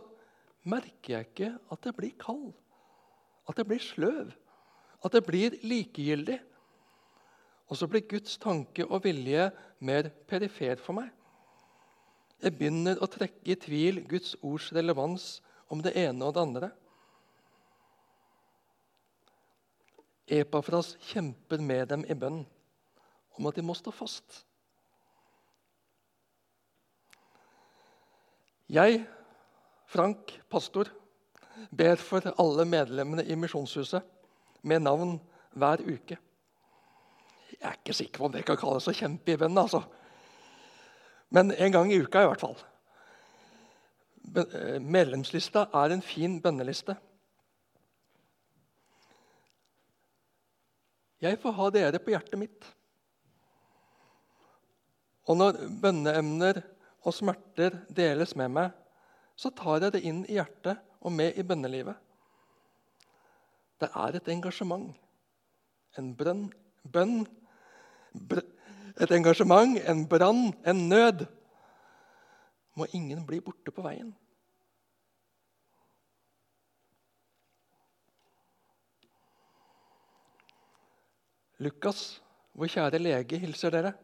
merker 0.68 1.16
jeg 1.16 1.30
ikke 1.30 1.50
at 1.74 1.88
jeg 1.88 1.96
blir 1.96 2.12
kald, 2.20 2.52
at 3.48 3.58
jeg 3.58 3.68
blir 3.70 3.82
sløv, 3.82 4.34
at 5.04 5.16
jeg 5.16 5.26
blir 5.26 5.56
likegyldig. 5.64 6.38
Og 7.72 7.80
så 7.80 7.88
blir 7.90 8.04
Guds 8.10 8.36
tanke 8.42 8.84
og 8.84 9.02
vilje 9.06 9.48
mer 9.80 10.12
perifer 10.28 10.76
for 10.82 11.00
meg. 11.00 11.08
Jeg 12.42 12.56
begynner 12.58 12.98
å 13.02 13.08
trekke 13.10 13.52
i 13.54 13.58
tvil 13.58 14.02
Guds 14.08 14.34
ords 14.42 14.70
relevans 14.74 15.38
om 15.72 15.82
det 15.84 15.94
ene 15.98 16.26
og 16.26 16.34
det 16.34 16.42
andre. 16.42 16.70
Epafras 20.24 20.94
kjemper 21.10 21.60
med 21.60 21.88
dem 21.92 22.04
i 22.08 22.16
bønn 22.16 22.42
om 23.38 23.48
at 23.48 23.56
de 23.58 23.64
må 23.66 23.76
stå 23.76 23.92
fast. 23.94 24.44
Jeg, 28.70 29.02
Frank, 29.90 30.32
pastor, 30.50 30.88
ber 31.70 32.00
for 32.00 32.24
alle 32.40 32.64
medlemmene 32.66 33.26
i 33.28 33.36
Misjonshuset 33.38 34.02
med 34.64 34.82
navn 34.82 35.18
hver 35.52 35.82
uke. 35.84 36.16
Jeg 37.54 37.68
er 37.68 37.76
ikke 37.78 37.96
sikker 37.96 38.20
på 38.20 38.28
om 38.28 38.32
det 38.34 38.46
kan 38.48 38.58
kalles 38.58 38.88
å 38.90 38.96
kjempe 38.96 39.34
i 39.34 39.38
bønn. 39.38 39.58
altså. 39.60 39.84
Men 41.34 41.50
en 41.50 41.72
gang 41.74 41.90
i 41.92 41.98
uka 41.98 42.22
i 42.22 42.28
hvert 42.30 42.42
fall. 42.44 42.56
Eh, 44.34 44.78
medlemslista 44.80 45.66
er 45.74 45.94
en 45.94 46.02
fin 46.02 46.38
bønneliste. 46.42 46.96
Jeg 51.24 51.38
får 51.42 51.56
ha 51.58 51.68
dere 51.74 52.00
på 52.02 52.12
hjertet 52.12 52.38
mitt. 52.38 52.70
Og 55.24 55.38
når 55.40 55.60
bønneemner 55.80 56.60
og 57.04 57.14
smerter 57.16 57.78
deles 57.96 58.34
med 58.36 58.52
meg, 58.52 58.72
så 59.34 59.50
tar 59.50 59.86
jeg 59.86 59.94
det 59.94 60.04
inn 60.06 60.22
i 60.28 60.36
hjertet 60.36 60.82
og 61.00 61.14
med 61.16 61.38
i 61.38 61.44
bønnelivet. 61.46 61.96
Det 63.80 63.88
er 63.90 64.16
et 64.16 64.28
engasjement, 64.30 64.92
en 65.98 66.12
brønn, 66.16 66.44
bønn, 66.84 67.24
et 69.00 69.10
engasjement, 69.10 69.78
en 69.88 70.04
brann, 70.08 70.52
en 70.66 70.88
nød. 70.88 71.26
Må 72.74 72.86
ingen 72.92 73.26
bli 73.26 73.40
borte 73.40 73.70
på 73.74 73.82
veien. 73.82 74.12
Lukas, 81.62 82.20
vår 82.54 82.70
kjære 82.74 82.98
lege, 82.98 83.38
hilser 83.38 83.72
dere. 83.74 83.94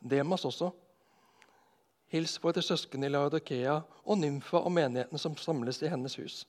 Demas 0.00 0.44
også. 0.46 0.70
Hils 2.12 2.36
våre 2.42 2.62
søsken 2.62 3.04
i 3.04 3.10
Laudokea 3.10 3.78
og 4.04 4.18
Nymfa 4.18 4.60
og 4.60 4.72
menighetene 4.74 5.18
som 5.18 5.36
samles 5.36 5.80
i 5.82 5.90
hennes 5.90 6.16
hus. 6.20 6.42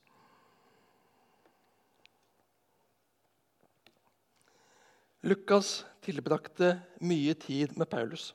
Lukas 5.23 5.85
tilbrakte 6.03 6.73
mye 6.99 7.31
tid 7.39 7.77
med 7.79 7.87
Paulus. 7.89 8.33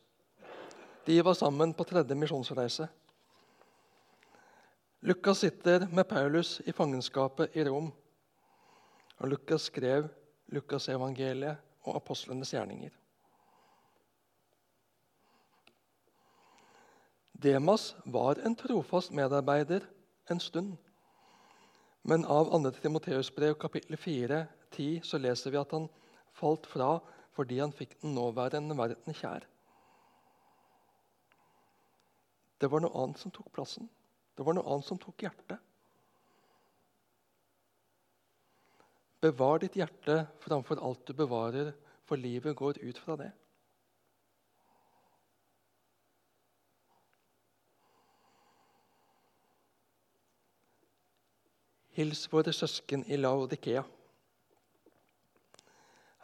De 1.04 1.18
var 1.22 1.34
sammen 1.36 1.74
på 1.76 1.84
tredje 1.84 2.16
misjonsreise. 2.16 2.86
Lukas 5.04 5.42
sitter 5.44 5.84
med 5.92 6.08
Paulus 6.08 6.60
i 6.64 6.72
fangenskapet 6.72 7.56
i 7.56 7.66
Rom. 7.68 7.90
Og 9.18 9.28
Lukas 9.28 9.68
skrev 9.68 10.08
Lukasevangeliet 10.48 11.60
og 11.84 12.00
apostlenes 12.00 12.54
gjerninger. 12.56 12.96
Demas 17.32 17.92
var 18.04 18.40
en 18.40 18.56
trofast 18.56 19.12
medarbeider 19.12 19.84
en 20.30 20.40
stund. 20.40 20.76
Men 22.02 22.24
av 22.24 22.48
2. 22.48 22.70
Timoteus 22.80 23.30
brev 23.30 23.54
kapittel 23.60 23.96
4, 23.96 24.46
10, 24.72 25.00
så 25.04 25.18
leser 25.20 25.52
vi 25.52 25.60
at 25.60 25.72
han 25.76 25.88
falt 26.38 26.66
fra 26.70 26.98
fordi 27.38 27.60
han 27.60 27.74
fikk 27.74 27.98
den 28.02 28.16
nåværende 28.16 28.74
verden 28.78 29.14
kjær. 29.14 29.44
Det 32.58 32.70
var 32.70 32.82
noe 32.82 33.04
annet 33.04 33.20
som 33.22 33.30
tok 33.34 33.52
plassen. 33.54 33.86
Det 34.34 34.46
var 34.46 34.56
noe 34.56 34.66
annet 34.66 34.86
som 34.88 34.98
tok 34.98 35.22
hjertet. 35.22 35.58
Bevar 39.22 39.58
ditt 39.62 39.74
hjerte 39.78 40.24
framfor 40.42 40.78
alt 40.82 41.06
du 41.06 41.14
bevarer, 41.18 41.72
for 42.06 42.18
livet 42.18 42.56
går 42.56 42.78
ut 42.80 42.98
fra 43.02 43.16
det. 43.18 43.32
Hils 51.98 52.28
våre 52.30 52.54
søsken 52.54 53.02
i 53.10 53.18
Laodikea. 53.18 53.82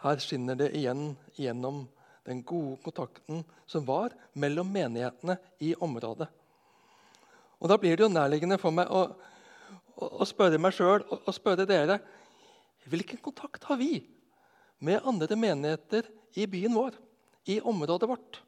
Her 0.04 0.20
skinner 0.20 0.58
det 0.60 0.74
igjen 0.76 1.14
gjennom 1.40 1.86
den 2.28 2.42
gode 2.44 2.76
kontakten 2.84 3.44
som 3.66 3.86
var 3.88 4.12
mellom 4.36 4.68
menighetene 4.72 5.38
i 5.64 5.74
området. 5.80 6.28
Og 7.60 7.70
Da 7.70 7.78
blir 7.80 7.96
det 7.96 8.04
jo 8.04 8.12
nærliggende 8.12 8.58
for 8.60 8.74
meg 8.76 8.90
å, 8.92 9.06
å, 9.96 10.26
spørre 10.28 10.60
meg 10.60 10.74
sjøl 10.76 11.00
og, 11.08 11.22
og 11.24 11.32
spørre 11.32 11.64
dere 11.68 11.98
hvilken 12.84 13.22
kontakt 13.24 13.64
har 13.64 13.78
vi 13.80 14.02
med 14.84 15.00
andre 15.08 15.38
menigheter 15.40 16.10
i 16.36 16.44
byen 16.50 16.76
vår, 16.76 16.98
i 17.48 17.60
området 17.64 18.08
vårt? 18.10 18.42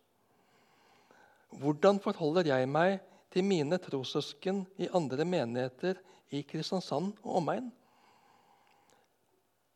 Hvordan 1.57 2.03
forholder 2.05 2.51
jeg 2.53 2.69
meg 2.69 2.99
til 3.33 3.47
mine 3.49 3.79
trossøsken 3.81 4.67
i 4.77 4.91
andre 4.93 5.25
menigheter 5.25 5.97
i 6.37 6.43
Kristiansand 6.45 7.15
og 7.25 7.41
omegn? 7.41 7.71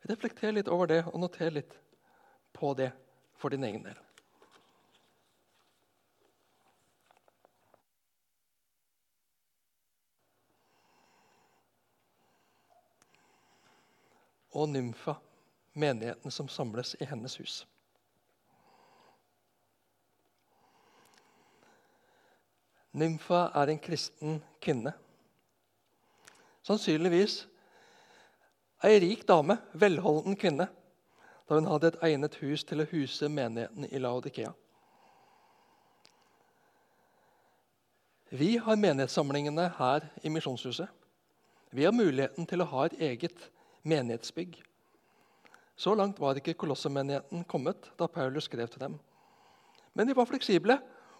Reflekter 0.09 0.52
litt 0.52 0.69
over 0.69 0.87
det, 0.87 1.02
og 1.07 1.21
noter 1.21 1.50
litt 1.52 1.75
på 2.57 2.73
det 2.75 2.90
for 3.37 3.52
din 3.52 3.64
egen 3.64 3.85
del. 3.85 3.99
Og 14.50 14.69
nymfa, 14.69 15.14
menigheten 15.73 16.33
som 16.35 16.49
samles 16.50 16.97
i 16.99 17.07
hennes 17.07 17.37
hus. 17.38 17.61
Nymfa 22.90 23.45
er 23.54 23.71
en 23.71 23.78
kristen 23.78 24.40
kvinne. 24.59 24.92
Sannsynligvis 26.66 27.45
ei 28.85 29.01
rik 29.01 29.27
dame, 29.29 29.59
velholden 29.73 30.37
kvinne, 30.37 30.69
da 31.49 31.59
hun 31.59 31.69
hadde 31.69 31.91
et 31.91 32.03
egnet 32.07 32.39
hus 32.41 32.65
til 32.65 32.83
å 32.83 32.89
huse 32.93 33.29
menigheten 33.29 33.89
i 33.91 34.01
Laodikea. 34.01 34.53
Vi 38.31 38.55
har 38.63 38.79
menighetssamlingene 38.79 39.67
her 39.75 40.07
i 40.23 40.31
Misjonshuset. 40.31 40.87
Vi 41.75 41.85
har 41.85 41.95
muligheten 41.95 42.47
til 42.47 42.63
å 42.63 42.69
ha 42.71 42.85
et 42.87 43.01
eget 43.03 43.49
menighetsbygg. 43.83 44.61
Så 45.75 45.97
langt 45.99 46.21
var 46.23 46.39
ikke 46.39 46.55
Kolossemenigheten 46.55 47.43
kommet 47.51 47.91
da 47.99 48.07
Paulus 48.07 48.47
skrev 48.47 48.71
til 48.71 48.85
dem. 48.85 48.97
Men 49.95 50.07
de 50.07 50.15
var 50.15 50.29
fleksible 50.31 50.77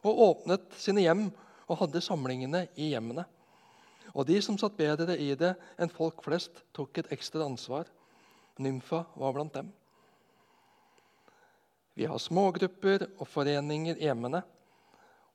og 0.07 0.23
åpnet 0.29 0.71
sine 0.79 1.03
hjem 1.03 1.27
og 1.67 1.79
hadde 1.83 2.03
samlingene 2.05 2.69
i 2.79 2.93
hjemmene. 2.93 3.25
Og 4.15 4.27
de 4.27 4.41
som 4.43 4.59
satt 4.59 4.77
bedre 4.79 5.17
i 5.19 5.33
det 5.39 5.55
enn 5.79 5.93
folk 5.93 6.23
flest, 6.25 6.63
tok 6.77 6.99
et 6.99 7.13
ekstra 7.15 7.45
ansvar. 7.47 7.89
Nymfa 8.61 9.05
var 9.17 9.35
blant 9.37 9.55
dem. 9.55 9.71
Vi 11.95 12.07
har 12.09 12.19
smågrupper 12.19 13.07
og 13.19 13.27
foreninger 13.29 13.99
hjemmene. 14.01 14.43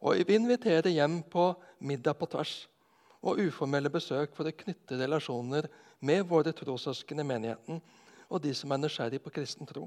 Og 0.06 0.22
vi 0.28 0.38
inviterer 0.38 0.92
hjem 0.92 1.22
på 1.32 1.52
middag 1.80 2.18
på 2.20 2.30
tvers 2.30 2.66
og 3.26 3.40
uformelle 3.42 3.90
besøk 3.90 4.36
for 4.38 4.46
å 4.46 4.54
knytte 4.54 5.00
relasjoner 5.00 5.68
med 6.06 6.26
våre 6.30 6.54
trossøsken 6.54 7.24
i 7.24 7.26
menigheten 7.26 7.80
og 8.30 8.42
de 8.42 8.54
som 8.58 8.72
er 8.74 8.82
nysgjerrig 8.82 9.22
på 9.22 9.34
kristen 9.34 9.68
tro. 9.70 9.86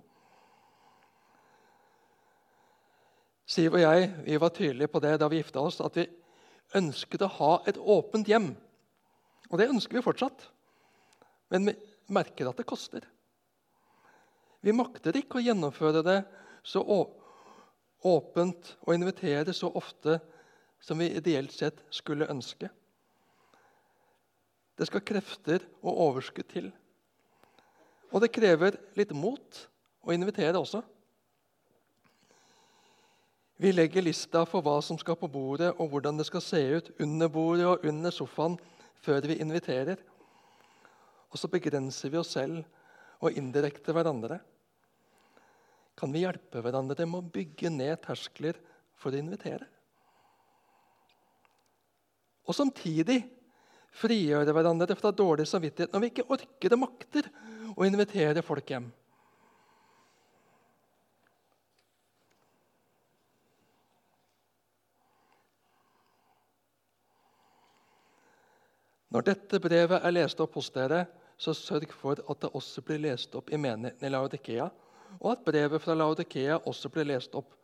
Siv 3.49 3.73
og 3.73 3.81
jeg 3.81 4.09
vi 4.27 4.41
var 4.41 4.53
tydelige 4.55 4.93
på 4.93 5.01
det 5.01 5.15
da 5.21 5.29
vi 5.31 5.41
gifta 5.41 5.63
oss, 5.65 5.81
at 5.81 5.97
vi 5.97 6.07
ønsket 6.77 7.25
å 7.25 7.31
ha 7.39 7.53
et 7.67 7.79
åpent 7.81 8.29
hjem. 8.29 8.53
Og 9.49 9.61
det 9.61 9.71
ønsker 9.73 9.99
vi 9.99 10.05
fortsatt. 10.05 10.49
Men 11.53 11.71
vi 11.71 11.77
merker 12.13 12.51
at 12.51 12.59
det 12.61 12.69
koster. 12.69 13.05
Vi 14.61 14.75
makter 14.75 15.17
ikke 15.17 15.39
å 15.39 15.45
gjennomføre 15.45 16.03
det 16.05 16.19
så 16.67 16.83
åpent 18.09 18.75
og 18.85 18.95
invitere 18.95 19.55
så 19.57 19.71
ofte 19.79 20.19
som 20.83 20.99
vi 21.01 21.11
ideelt 21.17 21.55
sett 21.55 21.81
skulle 21.95 22.29
ønske. 22.31 22.69
Det 24.79 24.87
skal 24.87 25.03
krefter 25.03 25.65
og 25.83 26.05
overskudd 26.09 26.51
til. 26.53 26.69
Og 28.13 28.23
det 28.23 28.33
krever 28.33 28.79
litt 28.97 29.11
mot 29.17 29.65
å 30.07 30.15
invitere 30.15 30.61
også. 30.61 30.83
Vi 33.59 33.73
legger 33.75 34.05
lista 34.07 34.45
for 34.47 34.63
hva 34.63 34.77
som 34.87 34.99
skal 35.01 35.19
på 35.19 35.27
bordet, 35.27 35.73
og 35.83 35.91
hvordan 35.91 36.21
det 36.21 36.29
skal 36.29 36.45
se 36.45 36.61
ut 36.79 36.93
under 37.03 37.31
bordet 37.33 37.67
og 37.67 37.87
under 37.91 38.15
sofaen 38.15 38.55
før 39.05 39.27
vi 39.31 39.39
inviterer. 39.43 40.01
Og 41.29 41.41
så 41.41 41.51
begrenser 41.53 42.13
vi 42.13 42.21
oss 42.21 42.35
selv 42.37 42.63
og 43.19 43.35
indirekte 43.37 43.95
hverandre. 43.95 44.39
Kan 45.99 46.15
vi 46.15 46.23
hjelpe 46.23 46.63
hverandre 46.63 47.07
med 47.07 47.21
å 47.21 47.33
bygge 47.35 47.73
ned 47.75 47.99
terskler 48.05 48.59
for 48.99 49.15
å 49.15 49.21
invitere? 49.21 49.67
Og 52.49 52.57
samtidig 52.57 53.19
frigjøre 53.99 54.55
hverandre 54.55 54.97
fra 54.97 55.13
dårlig 55.13 55.49
samvittighet 55.51 55.93
når 55.93 56.05
vi 56.05 56.11
ikke 56.13 56.29
orker 56.33 56.75
og 56.77 56.83
makter 56.85 57.29
å 57.75 57.87
invitere 57.89 58.45
folk 58.47 58.71
hjem. 58.73 58.89
Når 69.09 69.25
dette 69.25 69.61
brevet 69.63 70.05
er 70.05 70.13
lest 70.13 70.41
opp 70.45 70.59
hos 70.59 70.69
dere, 70.75 71.07
så 71.39 71.55
sørg 71.55 71.93
for 71.95 72.19
at 72.19 72.41
det 72.43 72.51
også 72.57 72.83
blir 72.85 73.01
lest 73.01 73.35
opp 73.39 73.53
i 73.55 73.61
menigheten 73.61 74.05
i 74.05 74.11
Laudikea, 74.11 74.69
og 75.21 75.31
at 75.33 75.45
brevet 75.47 75.81
fra 75.83 75.95
Laudikea 75.97 76.59
også 76.69 76.91
blir 76.93 77.09
lest 77.09 77.35
opp 77.39 77.55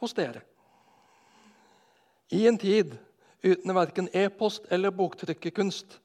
hos 0.00 0.16
dere. 0.16 0.42
I 2.32 2.46
en 2.48 2.58
tid 2.58 2.96
uten 3.42 3.74
verken 3.74 4.08
e-post 4.14 4.66
eller 4.70 4.94
boktrykkerkunst 4.94 5.98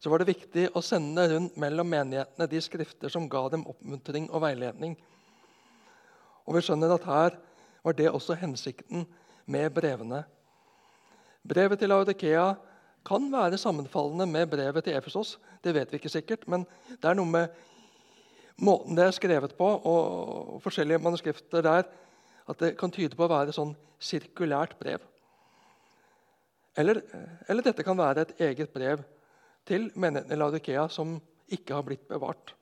så 0.00 0.10
var 0.10 0.22
det 0.22 0.30
viktig 0.30 0.68
å 0.76 0.82
sende 0.84 1.26
rundt 1.28 1.58
mellom 1.60 1.90
menighetene 1.92 2.48
de 2.48 2.60
skrifter 2.64 3.12
som 3.12 3.28
ga 3.28 3.42
dem 3.52 3.66
oppmuntring 3.68 4.30
og 4.30 4.44
veiledning. 4.46 4.94
Og 6.48 6.56
vi 6.56 6.62
skjønner 6.64 6.94
at 6.94 7.04
her 7.08 7.36
var 7.84 7.96
det 7.96 8.08
også 8.08 8.38
hensikten 8.40 9.04
med 9.50 9.68
brevene. 9.76 10.22
Brevet 11.44 11.80
til 11.80 11.92
Laudikea 11.92 12.54
kan 13.06 13.30
være 13.32 13.58
sammenfallende 13.58 14.26
med 14.28 14.50
brevet 14.50 14.84
til 14.84 14.96
Efesos. 14.96 15.38
Det 15.64 15.74
vet 15.74 15.92
vi 15.92 16.00
ikke 16.00 16.12
sikkert, 16.12 16.46
men 16.48 16.66
det 16.90 17.08
er 17.10 17.16
noe 17.18 17.28
med 17.28 17.48
måten 18.60 18.96
det 18.96 19.06
er 19.06 19.16
skrevet 19.16 19.54
på, 19.56 19.66
og 19.66 20.60
forskjellige 20.64 21.00
manuskrifter 21.00 21.64
der, 21.64 21.88
at 22.48 22.60
det 22.60 22.76
kan 22.78 22.92
tyde 22.92 23.16
på 23.16 23.24
å 23.24 23.32
være 23.32 23.54
sånn 23.56 23.72
sirkulært 24.00 24.76
brev. 24.80 25.02
Eller, 26.78 27.00
eller, 27.48 27.64
dette 27.66 27.84
kan 27.84 27.98
være 27.98 28.24
et 28.24 28.40
eget 28.46 28.72
brev 28.72 29.02
til 29.68 29.90
menigheten 29.94 30.32
i 30.32 30.38
Laudikea 30.38 30.86
som 30.92 31.18
ikke 31.50 31.76
har 31.76 31.86
blitt 31.86 32.06
bevart. 32.08 32.54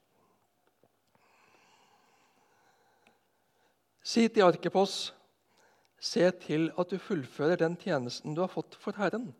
Si 4.02 4.24
til 4.32 4.46
Arkepos, 4.46 5.12
se 6.00 6.30
til 6.40 6.70
at 6.78 6.90
du 6.90 6.96
fullfører 7.02 7.60
den 7.60 7.76
tjenesten 7.76 8.34
du 8.34 8.40
har 8.40 8.52
fått 8.52 8.78
for 8.80 8.96
Herren. 8.96 9.34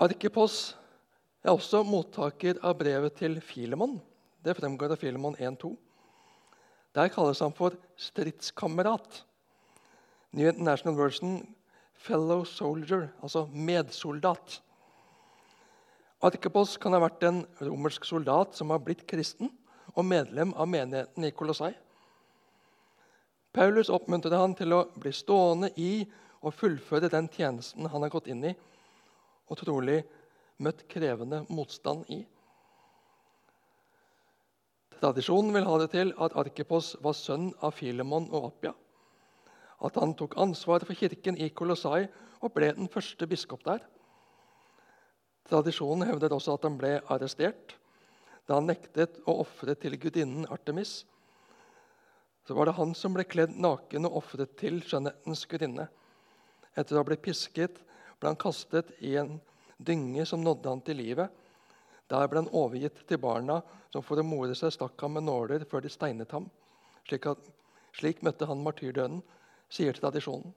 Arkipos 0.00 0.54
er 1.44 1.52
også 1.52 1.82
mottaker 1.84 2.56
av 2.64 2.78
brevet 2.80 3.18
til 3.18 3.34
Filemon. 3.44 3.98
Det 4.40 4.54
fremgår 4.56 4.94
av 4.94 5.00
Filemon 5.02 5.34
1.2. 5.36 5.74
Der 6.96 7.10
kalles 7.12 7.42
han 7.44 7.52
for 7.52 7.76
stridskamerat. 8.00 9.18
New 10.32 10.48
International 10.48 10.96
Version 10.96 11.42
fellow 12.00 12.46
soldier, 12.48 13.10
altså 13.20 13.44
medsoldat. 13.52 14.62
Arkipos 16.24 16.78
kan 16.80 16.96
ha 16.96 17.02
vært 17.04 17.28
en 17.28 17.42
romersk 17.60 18.08
soldat 18.08 18.56
som 18.56 18.72
har 18.72 18.80
blitt 18.80 19.04
kristen 19.08 19.52
og 19.92 20.08
medlem 20.08 20.56
av 20.56 20.72
menigheten 20.72 21.28
i 21.28 21.32
Kolossai. 21.36 21.74
Paulus 23.52 23.92
oppmuntret 23.92 24.40
han 24.40 24.56
til 24.56 24.72
å 24.72 24.86
bli 24.96 25.12
stående 25.12 25.74
i 25.76 26.06
og 26.40 26.56
fullføre 26.56 27.12
den 27.12 27.28
tjenesten 27.28 27.84
han 27.84 28.08
har 28.08 28.16
gått 28.16 28.32
inn 28.32 28.48
i 28.48 28.56
og 29.50 29.58
trolig 29.58 30.00
møtt 30.62 30.84
krevende 30.90 31.42
motstand 31.50 32.06
i. 32.12 32.22
Tradisjonen 35.00 35.54
vil 35.56 35.64
ha 35.64 35.76
det 35.80 35.90
til 35.94 36.12
at 36.20 36.36
Arkipos 36.36 36.92
var 37.00 37.16
sønn 37.16 37.50
av 37.64 37.72
Filemon 37.72 38.28
og 38.36 38.50
Appia. 38.50 38.74
At 39.80 39.96
han 39.96 40.12
tok 40.12 40.36
ansvaret 40.40 40.84
for 40.84 40.98
kirken 40.98 41.38
i 41.40 41.48
Kolossai 41.56 42.04
og 42.44 42.52
ble 42.52 42.68
den 42.76 42.90
første 42.92 43.26
biskop 43.28 43.64
der. 43.64 43.80
Tradisjonen 45.48 46.04
hevder 46.06 46.36
også 46.36 46.58
at 46.58 46.66
han 46.68 46.76
ble 46.80 46.98
arrestert 47.08 47.76
da 48.48 48.58
han 48.58 48.66
nektet 48.66 49.20
å 49.30 49.36
ofre 49.44 49.76
til 49.78 49.94
gudinnen 50.00 50.48
Artemis. 50.50 51.04
Så 52.42 52.56
var 52.56 52.66
det 52.66 52.74
han 52.80 52.96
som 52.98 53.14
ble 53.14 53.22
kledd 53.28 53.54
naken 53.54 54.08
og 54.08 54.16
ofret 54.24 54.56
til 54.58 54.80
skjønnhetens 54.82 55.44
gudinne. 55.46 55.86
Etter 56.74 56.96
å 56.96 57.00
ha 57.00 57.06
blitt 57.06 57.22
pisket 57.22 57.78
ble 58.20 58.30
han 58.30 58.40
kastet 58.40 58.92
i 59.00 59.16
en 59.16 59.38
dynge 59.78 60.26
som 60.28 60.44
nådde 60.44 60.68
han 60.68 60.82
til 60.84 61.00
livet. 61.00 61.30
Der 62.10 62.28
ble 62.28 62.42
han 62.42 62.52
overgitt 62.52 63.02
til 63.08 63.20
barna, 63.22 63.60
som 63.92 64.04
for 64.04 64.20
å 64.20 64.26
more 64.26 64.54
seg 64.58 64.74
stakk 64.74 65.00
ham 65.00 65.16
med 65.16 65.26
nåler 65.26 65.64
før 65.70 65.84
de 65.84 65.92
steinet 65.92 66.32
ham. 66.36 66.50
Slik, 67.08 67.26
at, 67.26 67.46
slik 67.96 68.22
møtte 68.26 68.48
han 68.50 68.62
martyrdøden, 68.64 69.22
sier 69.70 69.96
tradisjonen. 69.96 70.52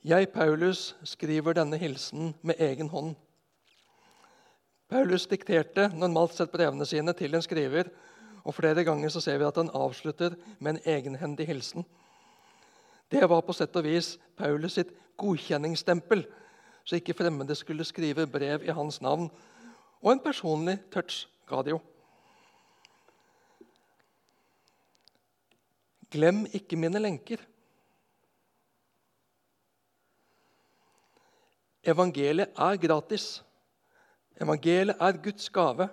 Jeg, 0.00 0.30
Paulus, 0.32 0.94
skriver 1.04 1.58
denne 1.58 1.76
hilsen 1.76 2.32
med 2.40 2.60
egen 2.64 2.88
hånd. 2.88 3.18
Paulus 4.88 5.26
dikterte 5.28 5.90
normalt 5.92 6.32
sett 6.38 6.50
brevene 6.54 6.86
sine 6.88 7.12
til 7.18 7.36
en 7.36 7.44
skriver, 7.44 7.90
og 8.50 8.56
flere 8.56 8.82
ganger 8.84 9.12
så 9.14 9.22
ser 9.22 9.38
vi 9.38 9.46
at 9.46 9.58
han 9.60 9.70
avslutter 9.78 10.34
med 10.58 10.74
en 10.74 10.82
egenhendig 10.96 11.46
hilsen. 11.46 11.86
Det 13.10 13.22
var 13.30 13.42
på 13.46 13.54
sett 13.54 13.76
og 13.78 13.86
vis 13.86 14.16
Paulus 14.38 14.74
sitt 14.78 14.90
godkjenningsstempel, 15.20 16.24
så 16.84 16.98
ikke 16.98 17.14
fremmede 17.14 17.54
skulle 17.54 17.86
skrive 17.86 18.26
brev 18.26 18.64
i 18.66 18.74
hans 18.74 18.98
navn. 19.02 19.28
Og 20.02 20.12
en 20.12 20.22
personlig 20.24 20.80
touch 20.90 21.28
ga 21.46 21.62
det 21.62 21.76
jo. 21.76 21.80
Glem 26.10 26.42
ikke 26.50 26.78
mine 26.78 26.98
lenker. 26.98 27.38
Evangeliet 31.86 32.50
er 32.58 32.82
gratis. 32.82 33.44
Evangeliet 34.42 34.98
er 34.98 35.22
Guds 35.22 35.50
gave. 35.50 35.88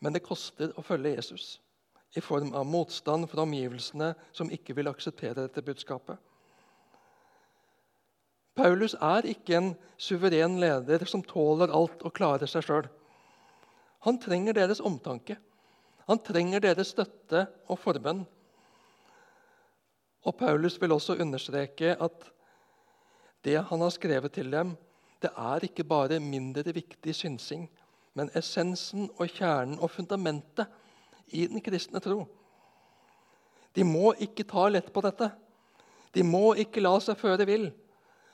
Men 0.00 0.14
det 0.14 0.24
koster 0.26 0.72
å 0.78 0.84
følge 0.86 1.16
Jesus 1.16 1.58
i 2.16 2.22
form 2.24 2.54
av 2.56 2.66
motstand 2.66 3.28
fra 3.30 3.44
omgivelsene 3.44 4.14
som 4.32 4.50
ikke 4.52 4.76
vil 4.78 4.88
akseptere 4.90 5.44
dette 5.44 5.64
budskapet. 5.64 6.16
Paulus 8.58 8.96
er 8.98 9.28
ikke 9.30 9.54
en 9.58 9.68
suveren 10.00 10.56
leder 10.58 11.04
som 11.06 11.22
tåler 11.22 11.70
alt 11.70 12.00
og 12.02 12.14
klarer 12.16 12.50
seg 12.50 12.64
sjøl. 12.66 12.88
Han 14.06 14.18
trenger 14.22 14.56
deres 14.56 14.80
omtanke. 14.80 15.36
Han 16.08 16.18
trenger 16.24 16.64
deres 16.64 16.90
støtte 16.94 17.44
og 17.68 17.78
forbønn. 17.78 18.24
Og 20.26 20.34
Paulus 20.38 20.78
vil 20.80 20.94
også 20.96 21.18
understreke 21.22 21.94
at 21.94 22.26
det 23.46 23.60
han 23.68 23.84
har 23.84 23.94
skrevet 23.94 24.34
til 24.34 24.50
dem, 24.50 24.74
det 25.22 25.30
er 25.30 25.64
ikke 25.66 25.86
bare 25.86 26.18
mindre 26.22 26.72
viktig 26.74 27.14
synsing, 27.14 27.68
men 28.18 28.30
essensen 28.38 29.06
og 29.16 29.30
kjernen 29.30 29.78
og 29.78 29.92
fundamentet 29.94 30.66
i 31.38 31.46
den 31.46 31.62
kristne 31.62 32.02
tro. 32.02 32.24
De 33.76 33.84
må 33.86 34.10
ikke 34.18 34.46
ta 34.48 34.66
lett 34.72 34.88
på 34.92 35.02
dette. 35.04 35.30
De 36.12 36.24
må 36.26 36.56
ikke 36.58 36.82
la 36.82 36.96
seg 37.04 37.18
føre 37.20 37.46
vill. 37.46 37.68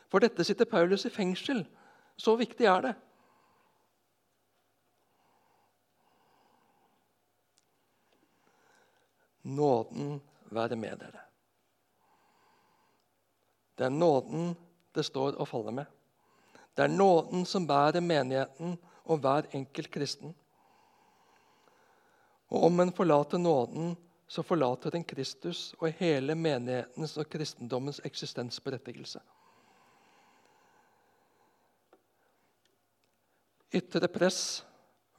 For 0.09 0.25
dette 0.25 0.47
sitter 0.47 0.69
Paulus 0.71 1.05
i 1.05 1.13
fengsel. 1.13 1.65
Så 2.17 2.37
viktig 2.39 2.69
er 2.71 2.87
det. 2.87 2.95
Nåden 9.45 10.23
være 10.55 10.79
med 10.81 11.03
dere. 11.03 11.21
Det 13.77 13.85
er 13.85 13.93
nåden 13.93 14.55
det 14.95 15.05
står 15.05 15.35
og 15.37 15.49
faller 15.51 15.75
med. 15.83 15.91
Det 16.77 16.87
er 16.87 16.95
nåden 16.95 17.45
som 17.47 17.67
bærer 17.67 18.01
menigheten 18.01 18.79
og 19.05 19.21
hver 19.21 19.49
enkelt 19.57 19.91
kristen. 19.93 20.35
Og 22.53 22.67
om 22.69 22.81
en 22.81 22.93
forlater 22.93 23.39
nåden, 23.39 23.95
så 24.29 24.43
forlater 24.43 24.95
en 24.97 25.05
Kristus 25.05 25.75
og 25.79 25.93
hele 25.99 26.35
menighetens 26.35 27.17
og 27.21 27.29
kristendommens 27.31 28.01
eksistensberettigelse. 28.05 29.21
Ytre 33.75 34.09
press, 34.09 34.63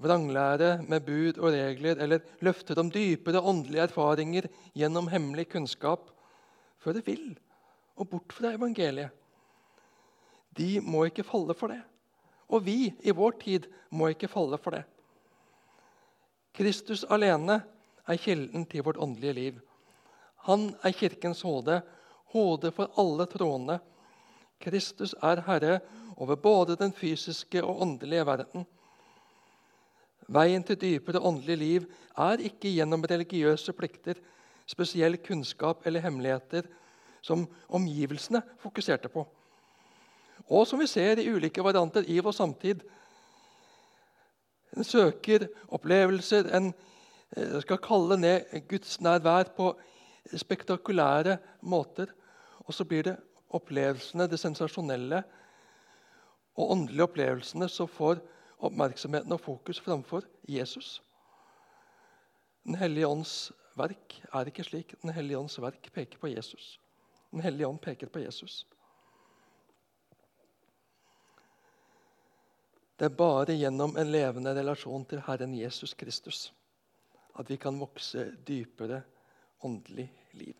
vranglære 0.01 0.79
med 0.87 1.03
bud 1.05 1.37
og 1.37 1.53
regler 1.53 1.99
eller 2.03 2.23
løfter 2.43 2.79
om 2.79 2.89
dypere 2.91 3.41
åndelige 3.41 3.83
erfaringer 3.87 4.47
gjennom 4.75 5.07
hemmelig 5.11 5.49
kunnskap 5.51 6.09
fører 6.83 7.03
vill 7.05 7.35
og 7.95 8.09
bort 8.11 8.35
fra 8.35 8.51
evangeliet 8.55 9.13
de 10.57 10.79
må 10.83 11.05
ikke 11.09 11.25
falle 11.27 11.55
for 11.57 11.71
det. 11.71 11.81
Og 12.49 12.65
vi 12.65 12.93
i 13.03 13.13
vår 13.15 13.37
tid 13.41 13.69
må 13.89 14.11
ikke 14.11 14.29
falle 14.29 14.59
for 14.61 14.77
det. 14.77 14.83
Kristus 16.55 17.03
alene 17.11 17.59
er 18.07 18.21
kilden 18.21 18.65
til 18.69 18.85
vårt 18.85 18.99
åndelige 19.01 19.33
liv. 19.33 19.57
Han 20.45 20.69
er 20.83 20.93
Kirkens 20.95 21.41
hode, 21.41 21.81
hode 22.35 22.71
for 22.71 22.93
alle 23.01 23.25
troende. 23.25 23.79
Kristus 24.61 25.15
er 25.23 25.41
Herre 25.47 25.79
over 26.15 26.35
både 26.35 26.77
den 26.79 26.93
fysiske 26.93 27.63
og 27.63 27.81
åndelige 27.81 28.25
verden. 28.25 28.65
Veien 30.27 30.63
til 30.65 30.79
dypere 30.81 31.21
åndelig 31.21 31.57
liv 31.57 31.83
er 32.17 32.41
ikke 32.41 32.71
gjennom 32.71 33.03
religiøse 33.05 33.73
plikter, 33.77 34.17
spesiell 34.65 35.17
kunnskap 35.21 35.85
eller 35.85 36.01
hemmeligheter 36.01 36.65
som 37.21 37.45
omgivelsene 37.69 38.41
fokuserte 38.61 39.09
på. 39.09 39.25
Og 40.49 40.67
som 40.67 40.79
vi 40.79 40.87
ser 40.87 41.19
i 41.19 41.29
ulike 41.31 41.63
varianter 41.63 42.05
i 42.07 42.19
vår 42.19 42.35
samtid. 42.35 42.83
En 44.77 44.83
søker 44.83 45.47
opplevelser, 45.73 46.51
en 46.53 46.73
eh, 47.37 47.59
skal 47.63 47.81
kalle 47.81 48.17
ned 48.19 48.67
Guds 48.69 48.99
nærvær 49.01 49.55
på 49.57 49.71
spektakulære 50.35 51.37
måter. 51.61 52.11
Og 52.65 52.73
så 52.73 52.85
blir 52.85 53.03
det 53.03 53.17
opplevelsene, 53.49 54.27
det 54.27 54.39
sensasjonelle 54.39 55.23
og 56.55 56.71
åndelige 56.71 57.03
opplevelsene 57.03 57.69
som 57.69 57.87
får 57.87 58.21
oppmerksomheten 58.65 59.31
og 59.31 59.41
fokus 59.41 59.79
framfor 59.79 60.25
Jesus. 60.49 61.01
Den 62.65 62.75
hellige 62.75 63.07
ånds 63.07 63.51
verk 63.77 64.21
er 64.33 64.49
ikke 64.49 64.63
slik. 64.63 64.95
Den 65.01 65.13
hellige 65.13 65.37
ånds 65.37 65.59
verk 65.61 65.91
peker 65.93 66.19
på 66.19 66.31
Jesus. 66.31 66.79
Den 67.31 67.43
hellige 67.45 67.67
ånd 67.67 67.79
peker 67.79 68.09
på 68.09 68.19
Jesus. 68.19 68.65
Det 72.95 73.09
er 73.09 73.17
bare 73.17 73.55
gjennom 73.57 73.97
en 73.99 74.11
levende 74.11 74.53
relasjon 74.55 75.03
til 75.09 75.23
Herren 75.27 75.55
Jesus 75.57 75.93
Kristus 75.93 76.47
at 77.35 77.49
vi 77.49 77.57
kan 77.57 77.79
vokse 77.79 78.31
dypere 78.47 79.01
åndelig 79.59 80.13
liv. 80.31 80.55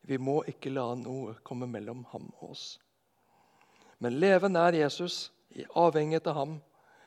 Vi 0.00 0.18
må 0.18 0.38
ikke 0.48 0.70
la 0.70 0.86
noe 0.96 1.34
komme 1.44 1.68
mellom 1.68 2.04
ham 2.12 2.28
og 2.38 2.52
oss. 2.52 2.66
Men 3.98 4.20
leve 4.20 4.48
nær 4.48 4.76
Jesus, 4.76 5.32
i 5.50 5.64
avhengighet 5.74 6.28
av 6.30 6.36
ham, 6.36 6.54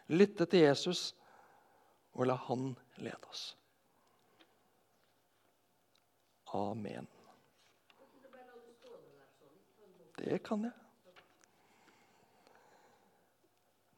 lytte 0.10 0.46
til 0.50 0.66
Jesus 0.66 1.14
og 2.14 2.28
la 2.30 2.36
Han 2.48 2.74
lede 2.98 3.30
oss. 3.30 3.56
Amen. 6.54 7.08
Det 10.18 10.44
kan 10.44 10.64
jeg. 10.66 10.89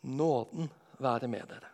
Nåden 0.01 0.69
være 0.99 1.27
med 1.27 1.47
dere. 1.49 1.69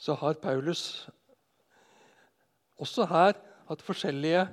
Så 0.00 0.14
har 0.14 0.34
Paulus 0.40 1.08
også 2.80 3.04
her 3.04 3.34
hatt 3.68 3.82
forskjellige 3.84 4.46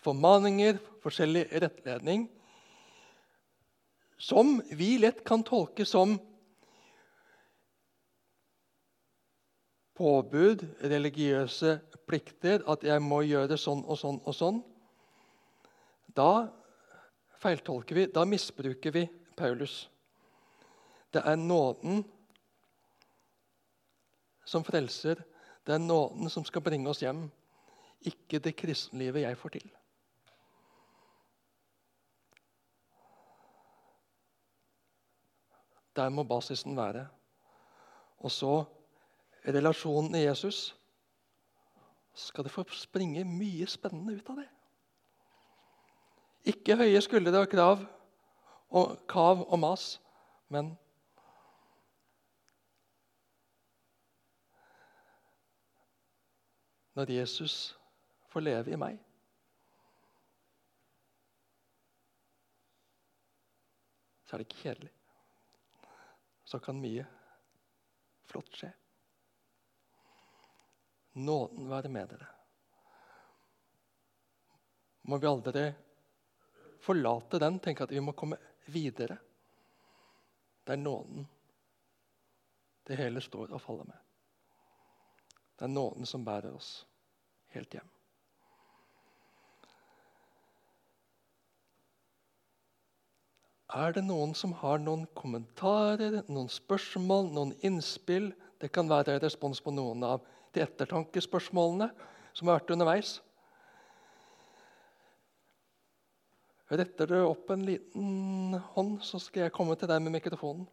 formaninger, 0.00 0.78
forskjellig 1.02 1.44
rettledning, 1.62 2.24
som 4.16 4.56
vi 4.72 4.96
lett 5.02 5.20
kan 5.26 5.44
tolke 5.44 5.84
som 5.84 6.16
påbud, 9.96 10.64
religiøse 10.80 11.76
plikter, 12.08 12.64
at 12.68 12.84
jeg 12.84 13.02
må 13.04 13.20
gjøre 13.26 13.58
sånn 13.60 13.84
og 13.84 14.00
sånn 14.00 14.18
og 14.24 14.36
sånn. 14.36 14.62
Da 16.16 16.48
feiltolker 17.36 17.94
vi, 17.94 18.06
da 18.06 18.24
misbruker 18.24 18.92
vi 18.92 19.04
Paulus. 19.36 19.90
Det 21.12 21.22
er 21.24 21.36
nåden 21.36 22.04
som 24.44 24.64
frelser. 24.64 25.20
Det 25.66 25.74
er 25.74 25.82
nåden 25.82 26.30
som 26.30 26.44
skal 26.44 26.62
bringe 26.62 26.88
oss 26.88 27.02
hjem, 27.02 27.26
ikke 28.06 28.38
det 28.38 28.54
kristenlivet 28.54 29.24
jeg 29.24 29.38
får 29.40 29.56
til. 29.56 29.66
Der 35.96 36.12
må 36.12 36.22
basisen 36.28 36.76
være. 36.76 37.06
Og 38.18 38.30
så 38.30 38.64
relasjonen 39.46 40.14
i 40.14 40.26
Jesus. 40.26 40.74
skal 42.16 42.44
det 42.44 42.52
få 42.52 42.64
springe 42.72 43.24
mye 43.28 43.66
spennende 43.68 44.14
ut 44.16 44.30
av 44.32 44.38
det. 44.40 44.55
Ikke 46.46 46.76
høye 46.78 47.00
skuldre 47.02 47.42
og 47.42 47.50
krav 47.50 47.80
og 48.76 48.98
kav 49.10 49.42
og 49.46 49.58
mas, 49.58 49.96
men 50.48 50.74
når 56.96 57.10
Jesus 57.10 57.78
får 58.32 58.40
leve 58.40 58.72
i 58.72 58.78
meg. 58.80 58.98
Så 64.26 64.34
er 64.34 64.42
det 64.42 64.46
ikke 64.48 64.62
kjedelig. 64.62 64.92
Så 66.46 66.58
kan 66.62 66.78
mye 66.80 67.04
flott 68.26 68.54
skje. 68.58 68.70
Nåden 71.16 71.68
være 71.70 71.90
med 71.92 72.08
dere. 72.10 72.30
Må 75.06 75.18
vi 75.22 75.28
aldri 75.30 75.66
forlate 76.86 77.40
den, 77.42 77.58
tenke 77.62 77.86
at 77.86 77.94
vi 77.94 78.02
må 78.02 78.14
komme 78.16 78.38
videre. 78.70 79.18
Det 80.66 80.74
er 80.74 80.82
nåden 80.82 81.26
det 82.86 82.98
hele 83.00 83.20
står 83.22 83.50
og 83.50 83.60
faller 83.60 83.88
med. 83.88 83.98
Det 85.58 85.66
er 85.66 85.72
nåden 85.72 86.06
som 86.06 86.24
bærer 86.24 86.54
oss 86.54 86.70
helt 87.54 87.74
hjem. 87.74 87.88
Er 93.76 93.92
det 93.96 94.04
noen 94.06 94.34
som 94.38 94.52
har 94.60 94.78
noen 94.78 95.08
kommentarer, 95.18 96.20
noen 96.30 96.48
spørsmål, 96.52 97.32
noen 97.34 97.54
innspill? 97.66 98.30
Det 98.62 98.70
kan 98.72 98.88
være 98.88 99.18
respons 99.20 99.60
på 99.60 99.74
noen 99.74 100.04
av 100.06 100.22
de 100.54 100.62
ettertankespørsmålene 100.62 101.90
som 102.32 102.48
har 102.48 102.60
vært 102.60 102.70
underveis. 102.76 103.16
Retter 106.68 107.06
du 107.06 107.20
opp 107.22 107.50
en 107.50 107.62
liten 107.66 108.54
hånd, 108.74 108.98
så 109.02 109.20
skal 109.22 109.46
jeg 109.46 109.54
komme 109.54 109.76
til 109.78 109.86
deg 109.90 110.02
med 110.02 110.16
mikrofonen. 110.16 110.66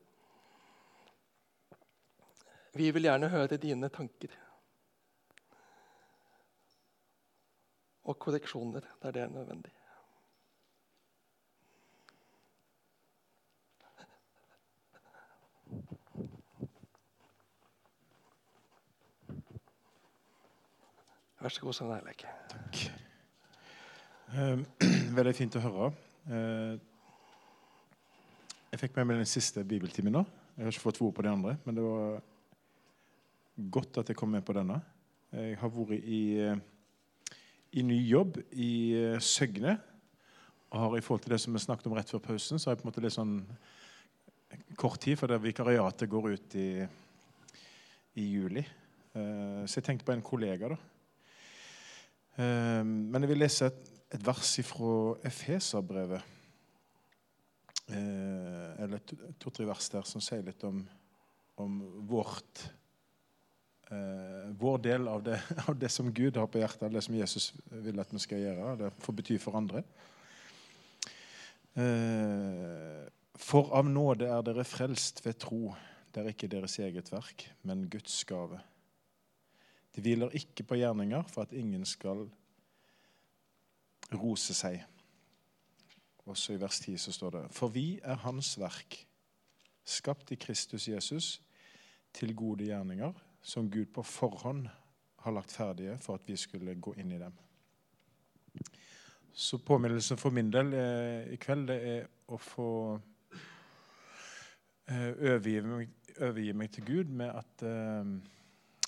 Vi 2.73 2.89
vil 2.89 3.05
gjerne 3.05 3.29
høre 3.29 3.59
dine 3.61 3.89
tanker. 3.93 4.33
Og 8.09 8.17
korreksjoner 8.19 8.81
der 9.03 9.13
det 9.13 9.21
er 9.21 9.29
nødvendig. 9.29 9.71
Vær 21.43 21.49
så 21.49 21.61
god, 21.61 21.73
Svein 21.73 21.91
Eirik. 21.91 22.25
Takk. 24.33 24.59
Eh, 24.81 25.13
veldig 25.17 25.33
fint 25.37 25.55
å 25.57 25.61
høre. 25.61 25.91
Eh, 26.25 26.73
jeg 28.73 28.81
fikk 28.81 28.95
med 28.97 29.07
meg 29.11 29.21
den 29.21 29.29
siste 29.29 29.63
bibeltimen 29.67 30.13
nå. 30.15 30.23
Jeg 30.55 30.65
har 30.65 30.73
ikke 30.73 30.85
fått 30.87 31.01
ord 31.05 31.13
på 31.13 31.25
de 31.25 31.29
andre, 31.29 31.55
men 31.65 31.77
det 31.77 31.83
var 31.85 32.21
godt 33.77 33.99
at 34.01 34.09
jeg 34.09 34.17
kom 34.17 34.33
med 34.33 34.45
på 34.45 34.55
denne. 34.57 34.79
Jeg 35.33 35.57
har 35.61 35.69
vært 35.73 36.01
i, 36.01 36.23
eh, 36.41 36.57
i 37.77 37.85
ny 37.85 37.99
jobb 38.09 38.39
i 38.53 38.71
eh, 38.97 39.19
Søgne. 39.21 39.77
Og 40.73 40.79
har 40.81 40.97
i 40.97 41.05
forhold 41.05 41.21
til 41.25 41.35
det 41.35 41.41
som 41.41 41.53
vi 41.53 41.61
snakket 41.61 41.87
om 41.89 41.93
rett 41.93 42.09
før 42.09 42.25
pausen, 42.25 42.57
så 42.57 42.69
har 42.69 42.75
jeg 42.75 42.81
på 42.81 42.87
en 42.87 42.91
måte 42.91 43.05
litt 43.05 43.13
sånn 43.13 43.37
kort 44.77 45.01
tid, 45.01 45.17
for 45.19 45.29
det 45.29 45.41
vikariatet 45.43 46.09
går 46.09 46.33
ut 46.33 46.55
i, 46.57 46.69
i 48.17 48.25
juli. 48.33 48.65
Eh, 49.13 49.61
så 49.67 49.77
jeg 49.77 49.89
tenkte 49.91 50.09
på 50.09 50.17
en 50.17 50.25
kollega, 50.25 50.73
da. 50.73 50.81
Men 52.33 53.21
jeg 53.21 53.29
vil 53.29 53.43
lese 53.43 53.67
et, 53.69 53.92
et 54.13 54.25
vers 54.25 54.53
fra 54.67 54.93
Efeserbrevet. 55.25 56.21
Eller 57.89 59.01
to-tre 59.41 59.65
vers 59.67 59.89
der 59.91 60.05
som 60.07 60.23
sier 60.23 60.45
litt 60.45 60.63
om, 60.67 60.79
om 61.59 61.79
vårt 62.07 62.63
eh, 63.91 64.51
vår 64.59 64.77
del 64.77 65.07
av 65.07 65.23
det, 65.23 65.39
av 65.67 65.77
det, 65.79 65.89
som 65.89 66.11
Gud 66.13 66.37
har 66.37 66.47
på 66.47 66.61
hjertet, 66.61 66.91
det 66.93 67.03
som 67.05 67.17
Jesus 67.17 67.51
vil 67.83 67.99
at 68.01 68.13
vi 68.13 68.21
skal 68.21 68.43
gjøre. 68.43 68.75
Det 68.79 68.91
får 69.03 69.17
bety 69.19 69.39
for 69.41 69.59
andre. 69.59 69.83
Eh, 71.73 73.01
for 73.39 73.73
av 73.75 73.89
nåde 73.89 74.29
er 74.29 74.45
dere 74.45 74.67
frelst 74.67 75.23
ved 75.25 75.39
tro. 75.41 75.73
Det 76.13 76.21
er 76.21 76.31
ikke 76.33 76.51
deres 76.51 76.77
eget 76.79 77.09
verk, 77.11 77.47
men 77.65 77.87
Guds 77.91 78.21
gave. 78.29 78.61
Det 79.93 80.01
hviler 80.05 80.33
ikke 80.37 80.65
på 80.69 80.77
gjerninger 80.77 81.25
for 81.29 81.45
at 81.45 81.53
ingen 81.57 81.85
skal 81.85 82.27
rose 84.11 84.55
seg. 84.57 84.81
Også 86.25 86.53
i 86.53 86.59
vers 86.61 86.79
10 86.79 86.97
så 86.97 87.11
står 87.11 87.35
det 87.35 87.43
For 87.55 87.71
vi 87.73 87.99
er 88.03 88.21
Hans 88.23 88.55
verk, 88.59 89.01
skapt 89.83 90.31
i 90.31 90.39
Kristus 90.39 90.87
Jesus 90.87 91.41
til 92.13 92.35
gode 92.35 92.69
gjerninger, 92.69 93.13
som 93.41 93.71
Gud 93.71 93.91
på 93.95 94.03
forhånd 94.03 94.67
har 95.23 95.31
lagt 95.35 95.51
ferdige 95.51 95.97
for 95.99 96.19
at 96.19 96.27
vi 96.27 96.37
skulle 96.39 96.75
gå 96.75 96.93
inn 96.99 97.11
i 97.11 97.19
dem. 97.19 97.33
Så 99.33 99.57
påminnelsen 99.57 100.17
for 100.17 100.29
min 100.29 100.51
del 100.53 100.73
eh, 100.77 101.33
i 101.33 101.39
kveld 101.41 101.65
det 101.71 101.77
er 101.89 102.03
å 102.29 102.37
få 102.37 102.69
eh, 104.85 105.09
overgi, 105.09 105.55
meg, 105.65 105.95
overgi, 106.19 106.53
meg, 106.53 106.69
til 106.75 106.85
Gud 106.85 107.13
med 107.17 107.33
at 107.33 107.63
eh, 107.65 108.11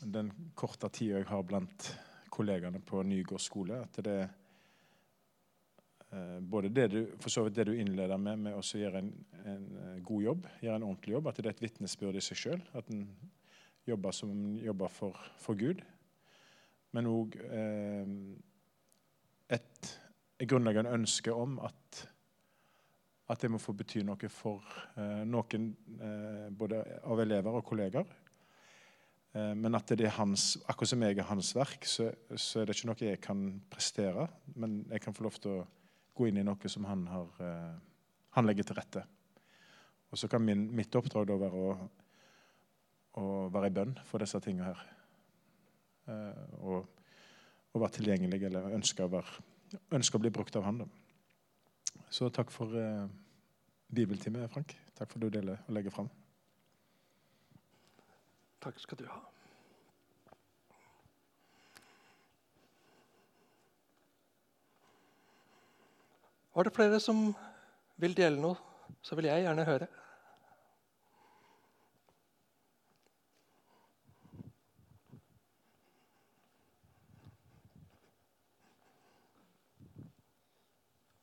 den 0.05 0.29
korte 0.55 0.91
tida 0.93 1.23
jeg 1.23 1.29
har 1.31 1.47
blant 1.47 1.89
kollegaene 2.29 2.81
på 2.83 3.01
Nygård 3.07 3.41
skole, 3.41 3.79
at 3.87 3.97
det 4.05 4.17
er 4.21 4.29
både 6.39 6.69
det 6.69 6.87
du, 6.93 6.99
for 7.19 7.33
så 7.33 7.43
vidt 7.45 7.57
det 7.57 7.67
du 7.69 7.73
innleder 7.75 8.19
med, 8.21 8.39
med 8.47 8.57
å 8.57 8.63
gjøre 8.63 9.01
en, 9.01 9.11
en, 9.43 9.65
eh, 9.81 9.99
god 10.05 10.23
jobb, 10.23 10.47
gjøre 10.61 10.79
en 10.79 10.87
ordentlig 10.87 11.15
jobb, 11.15 11.29
at 11.29 11.39
det 11.39 11.49
er 11.49 11.55
et 11.55 11.63
vitnesbyrd 11.65 12.19
i 12.19 12.23
seg 12.23 12.39
sjøl. 12.39 12.63
At 12.77 12.89
en 12.93 13.05
jobber 13.85 14.15
som 14.15 14.33
jobber 14.63 14.91
for, 14.93 15.19
for 15.41 15.59
Gud. 15.59 15.83
Men 16.95 17.09
òg 17.11 17.37
eh, 17.43 18.11
et, 19.57 19.95
et 20.39 20.49
grunnleggende 20.49 20.93
ønske 20.95 21.33
om 21.33 21.59
at, 21.65 22.03
at 23.29 23.41
det 23.41 23.51
må 23.51 23.59
få 23.61 23.75
bety 23.77 24.05
noe 24.07 24.31
for 24.31 24.63
eh, 24.95 25.23
noen, 25.27 25.71
eh, 25.99 26.45
både 26.55 26.83
av 27.03 27.25
elever 27.25 27.59
og 27.59 27.67
kolleger. 27.67 28.07
Eh, 29.35 29.53
men 29.59 29.75
at 29.75 29.91
det 29.91 30.07
er 30.07 30.15
hans, 30.15 30.53
akkurat 30.63 30.93
som 30.93 31.03
jeg 31.03 31.19
er 31.19 31.27
hans 31.29 31.51
verk, 31.57 31.87
så, 31.89 32.09
så, 32.33 32.61
er 32.61 32.69
det 32.69 32.77
ikke 32.77 32.91
noe 32.91 33.09
jeg 33.09 33.23
kan 33.23 33.47
prestere. 33.71 34.29
Men 34.55 34.83
jeg 34.91 35.03
kan 35.03 35.17
få 35.17 35.27
lov 35.27 35.39
til 35.41 35.59
å 35.59 35.65
gå 36.15 36.29
inn 36.29 36.39
i 36.39 36.47
noe 36.47 36.71
som 36.71 36.87
han, 36.87 37.05
har, 37.11 37.43
eh, 37.43 37.75
han 38.37 38.47
legger 38.47 38.67
til 38.69 38.79
rette. 38.79 39.05
Og 40.11 40.19
så 40.19 40.29
kan 40.31 40.43
min, 40.45 40.69
mitt 40.75 40.95
oppdrag 40.95 41.27
da 41.27 41.39
være 41.41 41.61
å 41.69 41.75
å 43.21 43.47
være 43.51 43.69
i 43.69 43.75
bønn 43.75 43.95
for 44.09 44.23
disse 44.23 44.39
tingene 44.43 44.71
her. 44.71 44.83
Eh, 46.11 46.55
og, 46.61 46.87
og, 47.71 47.77
være 47.79 47.97
tilgjengelig 47.99 48.41
eller 48.49 48.75
ønske 48.77 49.05
å, 49.05 49.11
være, 49.11 49.45
ønske 49.97 50.19
å 50.19 50.23
bli 50.23 50.33
brukt 50.35 50.57
av 50.59 50.67
Han. 50.67 50.83
Da. 50.83 50.89
Så 52.11 52.29
takk 52.33 52.51
for 52.53 52.75
eh, 52.79 53.05
bibeltime, 53.87 54.47
Frank. 54.51 54.75
Takk 54.95 55.11
for 55.11 55.19
at 55.19 55.27
du 55.27 55.39
deler 55.39 55.63
og 55.63 55.77
legger 55.77 55.95
fram. 55.95 56.11
Takk 58.65 58.79
skal 58.81 58.99
du 58.99 59.07
ha. 59.11 59.21
Var 66.55 66.63
det 66.63 66.71
flere 66.71 67.01
som 67.03 67.33
vil 67.99 68.13
dele 68.15 68.39
noe, 68.39 68.55
så 69.03 69.17
vil 69.19 69.27
jeg 69.27 69.43
gjerne 69.43 69.63
høre. 69.67 69.87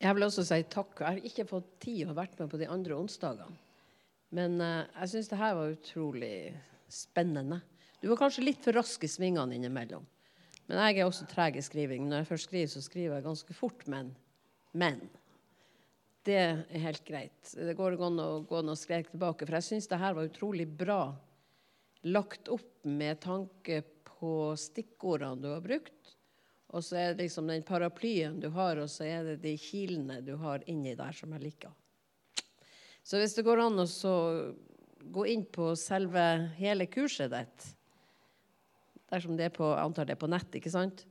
Jeg 0.03 0.17
vil 0.17 0.25
også 0.27 0.43
si 0.45 0.59
takk. 0.67 0.99
Jeg 0.99 1.07
har 1.07 1.25
ikke 1.31 1.47
fått 1.49 1.69
tid 1.81 2.11
å 2.11 2.17
vært 2.17 2.37
med 2.37 2.51
på 2.51 2.59
de 2.61 2.67
andre 2.69 2.97
onsdagene. 2.99 3.57
Men 4.37 4.59
uh, 4.61 4.83
jeg 4.99 5.13
syns 5.15 5.31
det 5.31 5.39
her 5.39 5.57
var 5.57 5.73
utrolig 5.73 6.35
spennende. 6.91 7.61
Du 8.03 8.09
var 8.11 8.19
kanskje 8.19 8.45
litt 8.45 8.61
for 8.61 8.75
rask 8.77 9.01
i 9.01 9.09
svingene 9.09 9.57
innimellom. 9.57 10.05
Men 10.67 10.81
jeg 10.83 10.99
er 10.99 11.09
også 11.09 11.25
treg 11.31 11.57
i 11.57 11.65
skriving. 11.65 12.05
Når 12.05 12.21
jeg 12.21 12.31
først 12.35 12.49
skriver, 12.51 12.71
så 12.75 12.85
skriver 12.85 13.17
jeg 13.17 13.27
ganske 13.31 13.57
fort. 13.57 13.85
Men, 13.89 14.11
men 14.77 15.01
det 16.27 16.39
er 16.39 16.83
helt 16.85 17.03
greit. 17.05 17.51
Det 17.51 17.75
går 17.75 17.97
an 17.99 18.21
å 18.23 18.29
gå 18.47 18.61
noen 18.63 18.79
skrek 18.79 19.11
tilbake. 19.11 19.45
For 19.45 19.57
jeg 19.59 19.67
syns 19.67 19.89
det 19.91 19.99
her 19.99 20.15
var 20.15 20.29
utrolig 20.29 20.67
bra 20.67 21.01
lagt 22.07 22.49
opp 22.51 22.83
med 22.87 23.19
tanke 23.23 23.81
på 24.07 24.33
stikkordene 24.59 25.43
du 25.43 25.49
har 25.51 25.63
brukt. 25.63 26.13
Og 26.73 26.81
så 26.81 26.97
er 26.97 27.13
det 27.13 27.27
liksom 27.27 27.47
den 27.51 27.63
paraplyen 27.67 28.39
du 28.41 28.49
har, 28.55 28.79
og 28.81 28.89
så 28.89 29.05
er 29.05 29.27
det 29.27 29.37
de 29.43 29.53
kilene 29.61 30.21
du 30.25 30.33
har 30.41 30.63
inni 30.71 30.95
der, 30.97 31.13
som 31.13 31.35
jeg 31.35 31.43
liker. 31.43 31.73
Så 33.03 33.19
hvis 33.19 33.35
det 33.37 33.45
går 33.45 33.61
an 33.61 33.83
å 33.83 34.17
gå 35.13 35.25
inn 35.29 35.43
på 35.45 35.73
selve 35.77 36.23
hele 36.57 36.87
kurset 36.87 37.33
ditt 37.33 37.71
Dersom 39.11 39.35
det 39.37 39.45
er 39.45 39.51
på, 39.53 39.67
antar 39.77 40.07
det 40.09 40.15
er 40.15 40.21
på 40.23 40.29
nett, 40.31 40.55
ikke 40.57 40.71
sant? 40.73 41.03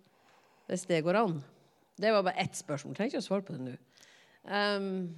Hvis 0.67 0.89
det 0.89 1.05
går 1.07 1.21
an. 1.21 1.37
Det 1.95 2.11
var 2.11 2.25
bare 2.27 2.41
ett 2.43 2.57
spørsmål. 2.59 2.97
Trenger 2.97 3.13
ikke 3.13 3.21
å 3.23 3.27
svare 3.29 3.45
på 3.47 3.55
det 3.55 3.63
nå. 3.63 3.75
Um, 4.43 5.15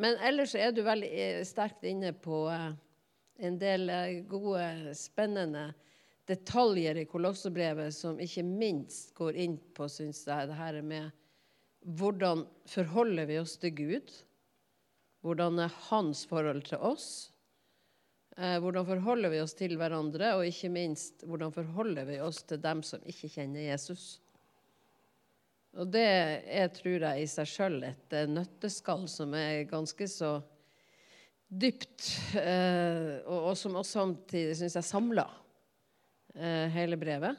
men 0.00 0.16
ellers 0.24 0.54
er 0.56 0.72
du 0.72 0.80
veldig 0.86 1.08
eh, 1.10 1.40
sterkt 1.44 1.84
inne 1.88 2.14
på 2.16 2.46
uh, 2.48 2.70
en 3.44 3.58
del 3.60 3.90
uh, 3.90 4.20
gode, 4.30 4.94
spennende 4.96 5.72
detaljer 6.28 7.02
i 7.02 7.06
Kolossebrevet 7.08 7.94
som 7.94 8.20
ikke 8.20 8.44
minst 8.46 9.14
går 9.16 9.36
inn 9.40 9.56
på 9.74 9.88
syns 9.90 10.22
jeg, 10.28 10.48
det 10.50 10.58
her 10.58 10.80
med 10.84 11.10
hvordan 11.98 12.44
forholder 12.68 13.28
vi 13.30 13.38
oss 13.40 13.56
til 13.60 13.74
Gud? 13.76 14.12
Hvordan 15.24 15.58
er 15.62 15.74
hans 15.88 16.24
forhold 16.28 16.62
til 16.68 16.82
oss? 16.84 17.30
Eh, 18.36 18.58
hvordan 18.62 18.86
forholder 18.86 19.32
vi 19.32 19.40
oss 19.42 19.54
til 19.58 19.76
hverandre? 19.78 20.34
Og 20.36 20.46
ikke 20.46 20.70
minst, 20.70 21.24
hvordan 21.26 21.54
forholder 21.54 22.06
vi 22.06 22.20
oss 22.22 22.42
til 22.46 22.60
dem 22.62 22.82
som 22.86 23.02
ikke 23.06 23.30
kjenner 23.32 23.70
Jesus? 23.70 24.18
Og 25.76 25.90
det 25.92 26.04
er, 26.04 26.70
tror 26.72 27.04
jeg, 27.04 27.22
i 27.22 27.28
seg 27.28 27.50
sjøl 27.50 27.82
et 27.90 28.14
eh, 28.16 28.30
nøtteskall 28.30 29.04
som 29.10 29.34
er 29.36 29.66
ganske 29.68 30.08
så 30.10 30.38
dypt, 31.48 32.06
eh, 32.36 33.20
og, 33.24 33.50
og, 33.50 33.52
som 33.56 33.76
også 33.76 34.00
samtidig 34.00 34.56
syns 34.58 34.78
jeg 34.78 34.88
samler 34.88 35.36
eh, 36.36 36.66
hele 36.72 36.98
brevet. 37.00 37.36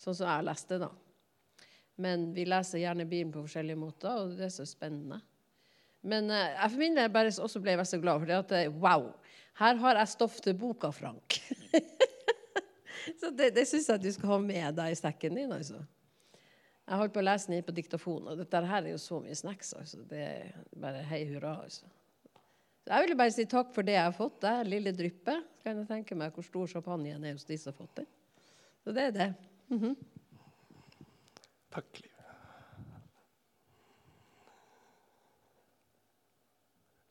Sånn 0.00 0.16
som 0.16 0.28
jeg 0.28 0.46
leste 0.48 0.80
da. 0.82 0.90
Men 2.00 2.30
vi 2.34 2.46
leser 2.48 2.82
gjerne 2.82 3.06
Bibelen 3.06 3.32
på 3.34 3.44
forskjellige 3.44 3.78
måter, 3.78 4.24
og 4.24 4.36
det 4.38 4.48
er 4.48 4.54
så 4.54 4.66
spennende. 4.68 5.20
Men 6.04 6.28
eh, 6.32 6.52
jeg 6.52 6.72
for 6.74 6.84
min 6.84 6.98
del 6.98 7.12
bare 7.12 7.32
også 7.32 7.62
ble 7.64 7.76
jeg 7.78 8.02
glad 8.02 8.20
for 8.20 8.30
det 8.30 8.40
at 8.40 8.54
eh, 8.58 8.80
wow, 8.82 9.08
her 9.60 9.80
har 9.80 10.00
jeg 10.00 10.12
stoff 10.12 10.40
til 10.44 10.56
boka, 10.58 10.90
Frank. 10.92 11.38
så 13.20 13.30
det, 13.30 13.52
det 13.56 13.68
syns 13.70 13.88
jeg 13.88 14.00
at 14.00 14.04
du 14.04 14.10
skal 14.12 14.34
ha 14.34 14.40
med 14.42 14.80
deg 14.80 14.92
i 14.92 14.98
sekken 14.98 15.38
din. 15.38 15.52
altså. 15.54 15.80
Jeg 16.84 17.00
holdt 17.00 17.14
på 17.14 17.20
å 17.22 17.24
lese 17.24 17.48
den 17.48 17.58
inn 17.58 17.64
på 17.64 17.72
diktafon, 17.72 18.26
og 18.28 18.40
dette 18.42 18.60
her 18.68 18.82
er 18.82 18.92
jo 18.92 19.00
så 19.00 19.18
mye 19.24 19.36
snacks. 19.38 19.72
altså. 19.78 20.02
Det 20.08 20.20
er 20.20 20.64
bare 20.80 21.04
hei 21.08 21.22
hurra. 21.30 21.56
altså. 21.64 21.88
Så 22.84 22.92
jeg 22.92 23.06
vil 23.06 23.16
bare 23.16 23.32
si 23.32 23.46
takk 23.48 23.70
for 23.72 23.86
det 23.86 23.94
jeg 23.96 24.04
har 24.04 24.12
fått. 24.12 24.42
Det 24.44 24.50
er 24.50 24.68
lille 24.68 24.92
dryppet. 24.92 25.46
Kan 25.64 25.80
jeg 25.80 25.88
tenke 25.88 26.18
meg 26.20 26.36
hvor 26.36 26.44
stor 26.44 26.68
champagnen 26.68 27.24
er 27.24 27.32
hos 27.32 27.48
de 27.48 27.56
som 27.56 27.72
har 27.72 27.78
fått 27.78 28.02
den. 28.02 28.10
Så 28.84 28.92
det 28.92 29.06
er 29.06 29.14
det. 29.16 29.34
Mm 29.70 29.80
-hmm. 29.80 29.94
Takk, 31.70 32.02
Liv. 32.02 32.10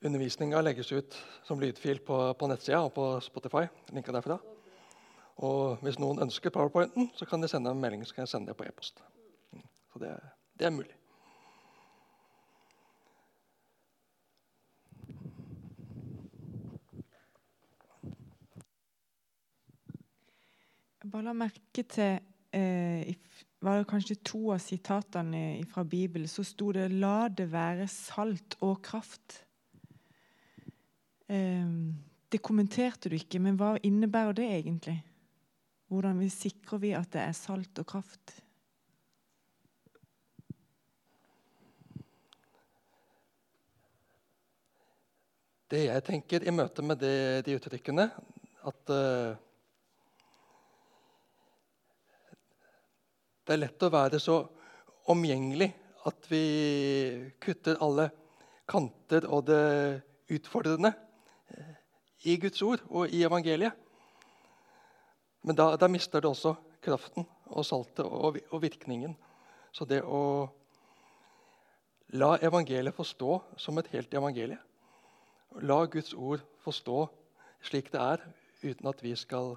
Undervisninga 0.03 0.61
legges 0.61 0.91
ut 0.91 1.15
som 1.43 1.59
lydfil 1.59 1.99
på, 1.99 2.33
på 2.33 2.47
nettsida 2.47 2.81
og 2.81 2.93
på 2.93 3.19
Spotify. 3.19 3.67
Linka 3.91 4.11
derfra. 4.11 4.37
Og 5.35 5.77
hvis 5.81 5.99
noen 5.99 6.19
ønsker 6.19 6.49
powerpointen, 6.49 7.09
så 7.15 7.25
kan 7.25 7.41
de 7.41 7.47
sende 7.47 7.71
en 7.71 7.79
melding. 7.79 8.05
så 8.05 8.13
kan 8.13 8.21
jeg 8.21 8.27
sende 8.27 8.47
det 8.47 8.57
på 8.57 8.65
e-post. 8.65 9.01
Så 9.93 9.99
det, 9.99 10.19
det 10.59 10.65
er 10.65 10.69
mulig. 10.73 10.95
Jeg 21.03 21.11
bare 21.11 21.27
la 21.27 21.33
merke 21.37 21.83
til 21.83 22.19
eh, 22.55 23.13
var 23.61 23.77
det 23.77 23.87
kanskje 23.91 24.15
to 24.25 24.39
av 24.55 24.63
sitatene 24.63 25.61
fra 25.69 25.83
Bibelen, 25.83 26.27
så 26.27 26.43
sto 26.43 26.71
det 26.71 26.89
'la 26.91 27.27
det 27.27 27.51
være 27.51 27.87
salt 27.87 28.57
og 28.61 28.81
kraft'. 28.81 29.43
Eh, 31.29 31.93
det 32.31 32.41
kommenterte 32.41 33.09
du 33.09 33.15
ikke, 33.15 33.39
men 33.39 33.55
hva 33.55 33.77
innebærer 33.83 34.33
det 34.33 34.49
egentlig? 34.49 35.03
Hvordan 35.87 36.29
sikrer 36.29 36.77
vi 36.77 36.91
at 36.91 37.13
det 37.13 37.21
er 37.21 37.31
salt 37.31 37.79
og 37.79 37.85
kraft? 37.85 38.43
Det 45.73 45.87
jeg 45.87 46.03
tenker 46.05 46.43
i 46.45 46.51
møte 46.53 46.83
med 46.85 46.99
det, 47.01 47.41
de 47.47 47.55
uttrykkene, 47.57 48.03
at 48.69 48.91
uh, 48.93 49.33
Det 53.43 53.55
er 53.55 53.59
lett 53.59 53.83
å 53.83 53.89
være 53.91 54.19
så 54.21 54.35
omgjengelig 55.09 55.67
at 56.07 56.27
vi 56.29 56.43
kutter 57.41 57.81
alle 57.81 58.05
kanter 58.69 59.25
og 59.25 59.47
det 59.47 59.63
utfordrende 60.37 60.91
uh, 60.93 61.71
i 62.29 62.35
Guds 62.43 62.61
ord 62.63 62.83
og 62.91 63.09
i 63.09 63.23
evangeliet. 63.25 63.73
Men 65.41 65.57
da, 65.57 65.71
da 65.73 65.89
mister 65.89 66.21
det 66.21 66.29
også 66.29 66.53
kraften 66.85 67.25
og 67.49 67.65
saltet 67.65 68.05
og, 68.05 68.37
og 68.53 68.61
virkningen. 68.61 69.17
Så 69.73 69.89
det 69.89 70.03
å 70.05 70.21
la 72.13 72.35
evangeliet 72.45 72.93
få 72.93 73.07
stå 73.09 73.39
som 73.57 73.81
et 73.81 73.89
helt 73.95 74.13
evangelie 74.13 74.61
La 75.61 75.85
Guds 75.85 76.13
ord 76.13 76.41
få 76.63 76.71
stå 76.71 77.05
slik 77.63 77.91
det 77.93 78.01
er, 78.01 78.23
uten 78.63 78.87
at 78.87 79.03
vi 79.03 79.15
skal 79.15 79.55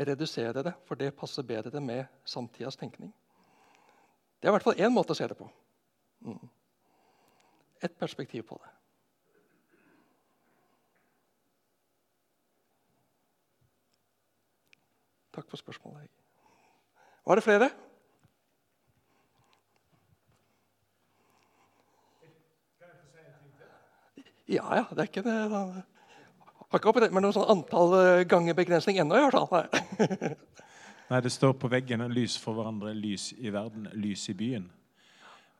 redusere 0.00 0.62
det, 0.62 0.72
for 0.86 0.94
det 0.94 1.14
passer 1.14 1.42
bedre 1.42 1.80
med 1.80 2.04
samtidas 2.24 2.76
tenkning. 2.76 3.14
Det 4.40 4.48
er 4.48 4.52
i 4.52 4.56
hvert 4.56 4.64
fall 4.64 4.80
én 4.80 4.94
måte 4.94 5.12
å 5.12 5.18
se 5.18 5.26
det 5.28 5.36
på. 5.36 5.48
Mm. 6.24 6.48
Et 7.82 7.96
perspektiv 7.98 8.46
på 8.48 8.56
det. 8.62 8.72
Takk 15.36 15.46
for 15.50 15.60
spørsmålet. 15.60 16.08
Var 17.26 17.38
det 17.38 17.44
flere? 17.44 17.70
Ja, 24.50 24.66
ja. 24.80 24.84
Det 24.90 25.04
er 25.04 25.10
ikke 25.10 25.24
det. 25.26 25.36
Har 26.70 26.78
ikke 26.78 26.90
operert 26.92 27.14
med 27.14 27.24
noe 27.24 27.34
sånn 27.34 27.48
antall 27.50 27.94
eh, 27.98 28.24
ganger 28.30 28.56
begrensning 28.58 29.00
ennå. 29.02 29.18
i 29.18 29.24
hvert 29.26 29.50
fall. 29.50 30.34
Nei, 31.10 31.20
det 31.24 31.32
står 31.34 31.56
på 31.58 31.70
veggen 31.70 32.04
'lys 32.12 32.36
for 32.38 32.54
hverandre, 32.54 32.92
lys 32.94 33.32
i 33.38 33.50
verden, 33.50 33.88
lys 33.98 34.28
i 34.30 34.34
byen'. 34.38 34.68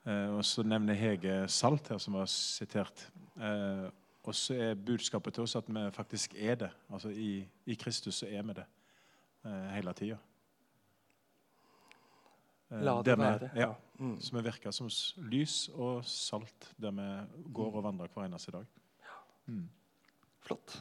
Eh, 0.07 0.29
og 0.37 0.45
Så 0.47 0.63
nevner 0.63 0.95
Hege 0.95 1.49
Salt 1.49 1.91
her, 1.91 1.99
som 1.99 2.15
var 2.15 2.27
sitert. 2.31 3.11
Eh, 3.37 3.89
og 4.23 4.35
så 4.37 4.55
er 4.55 4.75
budskapet 4.75 5.35
til 5.35 5.43
oss 5.43 5.57
at 5.57 5.69
vi 5.69 5.87
faktisk 5.91 6.35
er 6.39 6.55
det. 6.55 6.71
Altså 6.93 7.09
I, 7.09 7.47
i 7.67 7.75
Kristus 7.75 8.21
så 8.23 8.27
er 8.27 8.43
vi 8.43 8.59
det 8.61 8.67
eh, 9.45 9.71
hele 9.75 9.95
tida. 9.97 10.19
Eh, 12.71 12.83
La 12.87 13.03
det 13.03 13.19
være. 13.19 13.51
Ja, 13.57 13.73
mm. 13.99 14.21
Så 14.21 14.37
vi 14.37 14.45
virker 14.45 14.71
som 14.71 14.91
lys 15.31 15.69
og 15.75 16.05
salt 16.05 16.71
der 16.77 16.95
vi 16.95 17.09
går 17.53 17.81
og 17.81 17.85
vandrer 17.85 18.13
hver 18.15 18.29
eneste 18.29 18.55
dag. 18.55 18.67
Flott. 20.47 20.81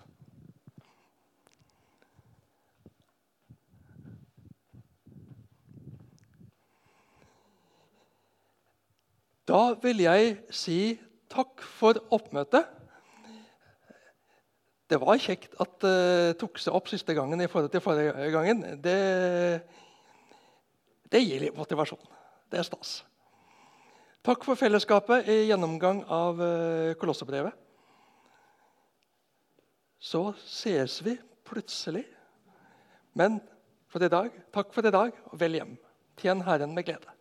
Da 9.49 9.61
vil 9.81 10.03
jeg 10.03 10.35
si 10.53 10.81
takk 11.29 11.63
for 11.65 11.97
oppmøtet. 12.13 12.67
Det 14.89 14.97
var 15.01 15.21
kjekt 15.21 15.53
at 15.61 15.75
det 15.83 15.93
uh, 15.93 16.35
tok 16.41 16.57
seg 16.61 16.73
opp 16.73 16.89
siste 16.89 17.13
gangen 17.17 17.41
i 17.41 17.47
forhold 17.49 17.69
til 17.73 17.81
forrige 17.81 18.29
gangen. 18.33 18.63
Det, 18.81 18.97
det 21.13 21.21
gir 21.21 21.45
litt 21.45 21.57
motivasjon. 21.57 22.01
Det 22.49 22.61
er 22.61 22.65
stas. 22.65 22.99
Takk 24.25 24.45
for 24.45 24.57
fellesskapet 24.57 25.29
i 25.29 25.43
gjennomgang 25.49 26.01
av 26.09 26.41
uh, 26.41 26.93
Kolossebrevet 27.01 27.68
så 29.99 30.31
ses 30.39 31.01
vi 31.05 31.17
plutselig. 31.47 32.05
Men 33.13 33.39
for 33.89 34.03
i 34.03 34.11
dag, 34.11 34.33
takk 34.53 34.73
for 34.73 34.85
i 34.85 34.93
dag, 34.93 35.15
og 35.31 35.39
vel 35.41 35.57
hjem. 35.59 35.77
Tjen 36.19 36.43
Herren 36.47 36.75
med 36.75 36.87
glede. 36.87 37.18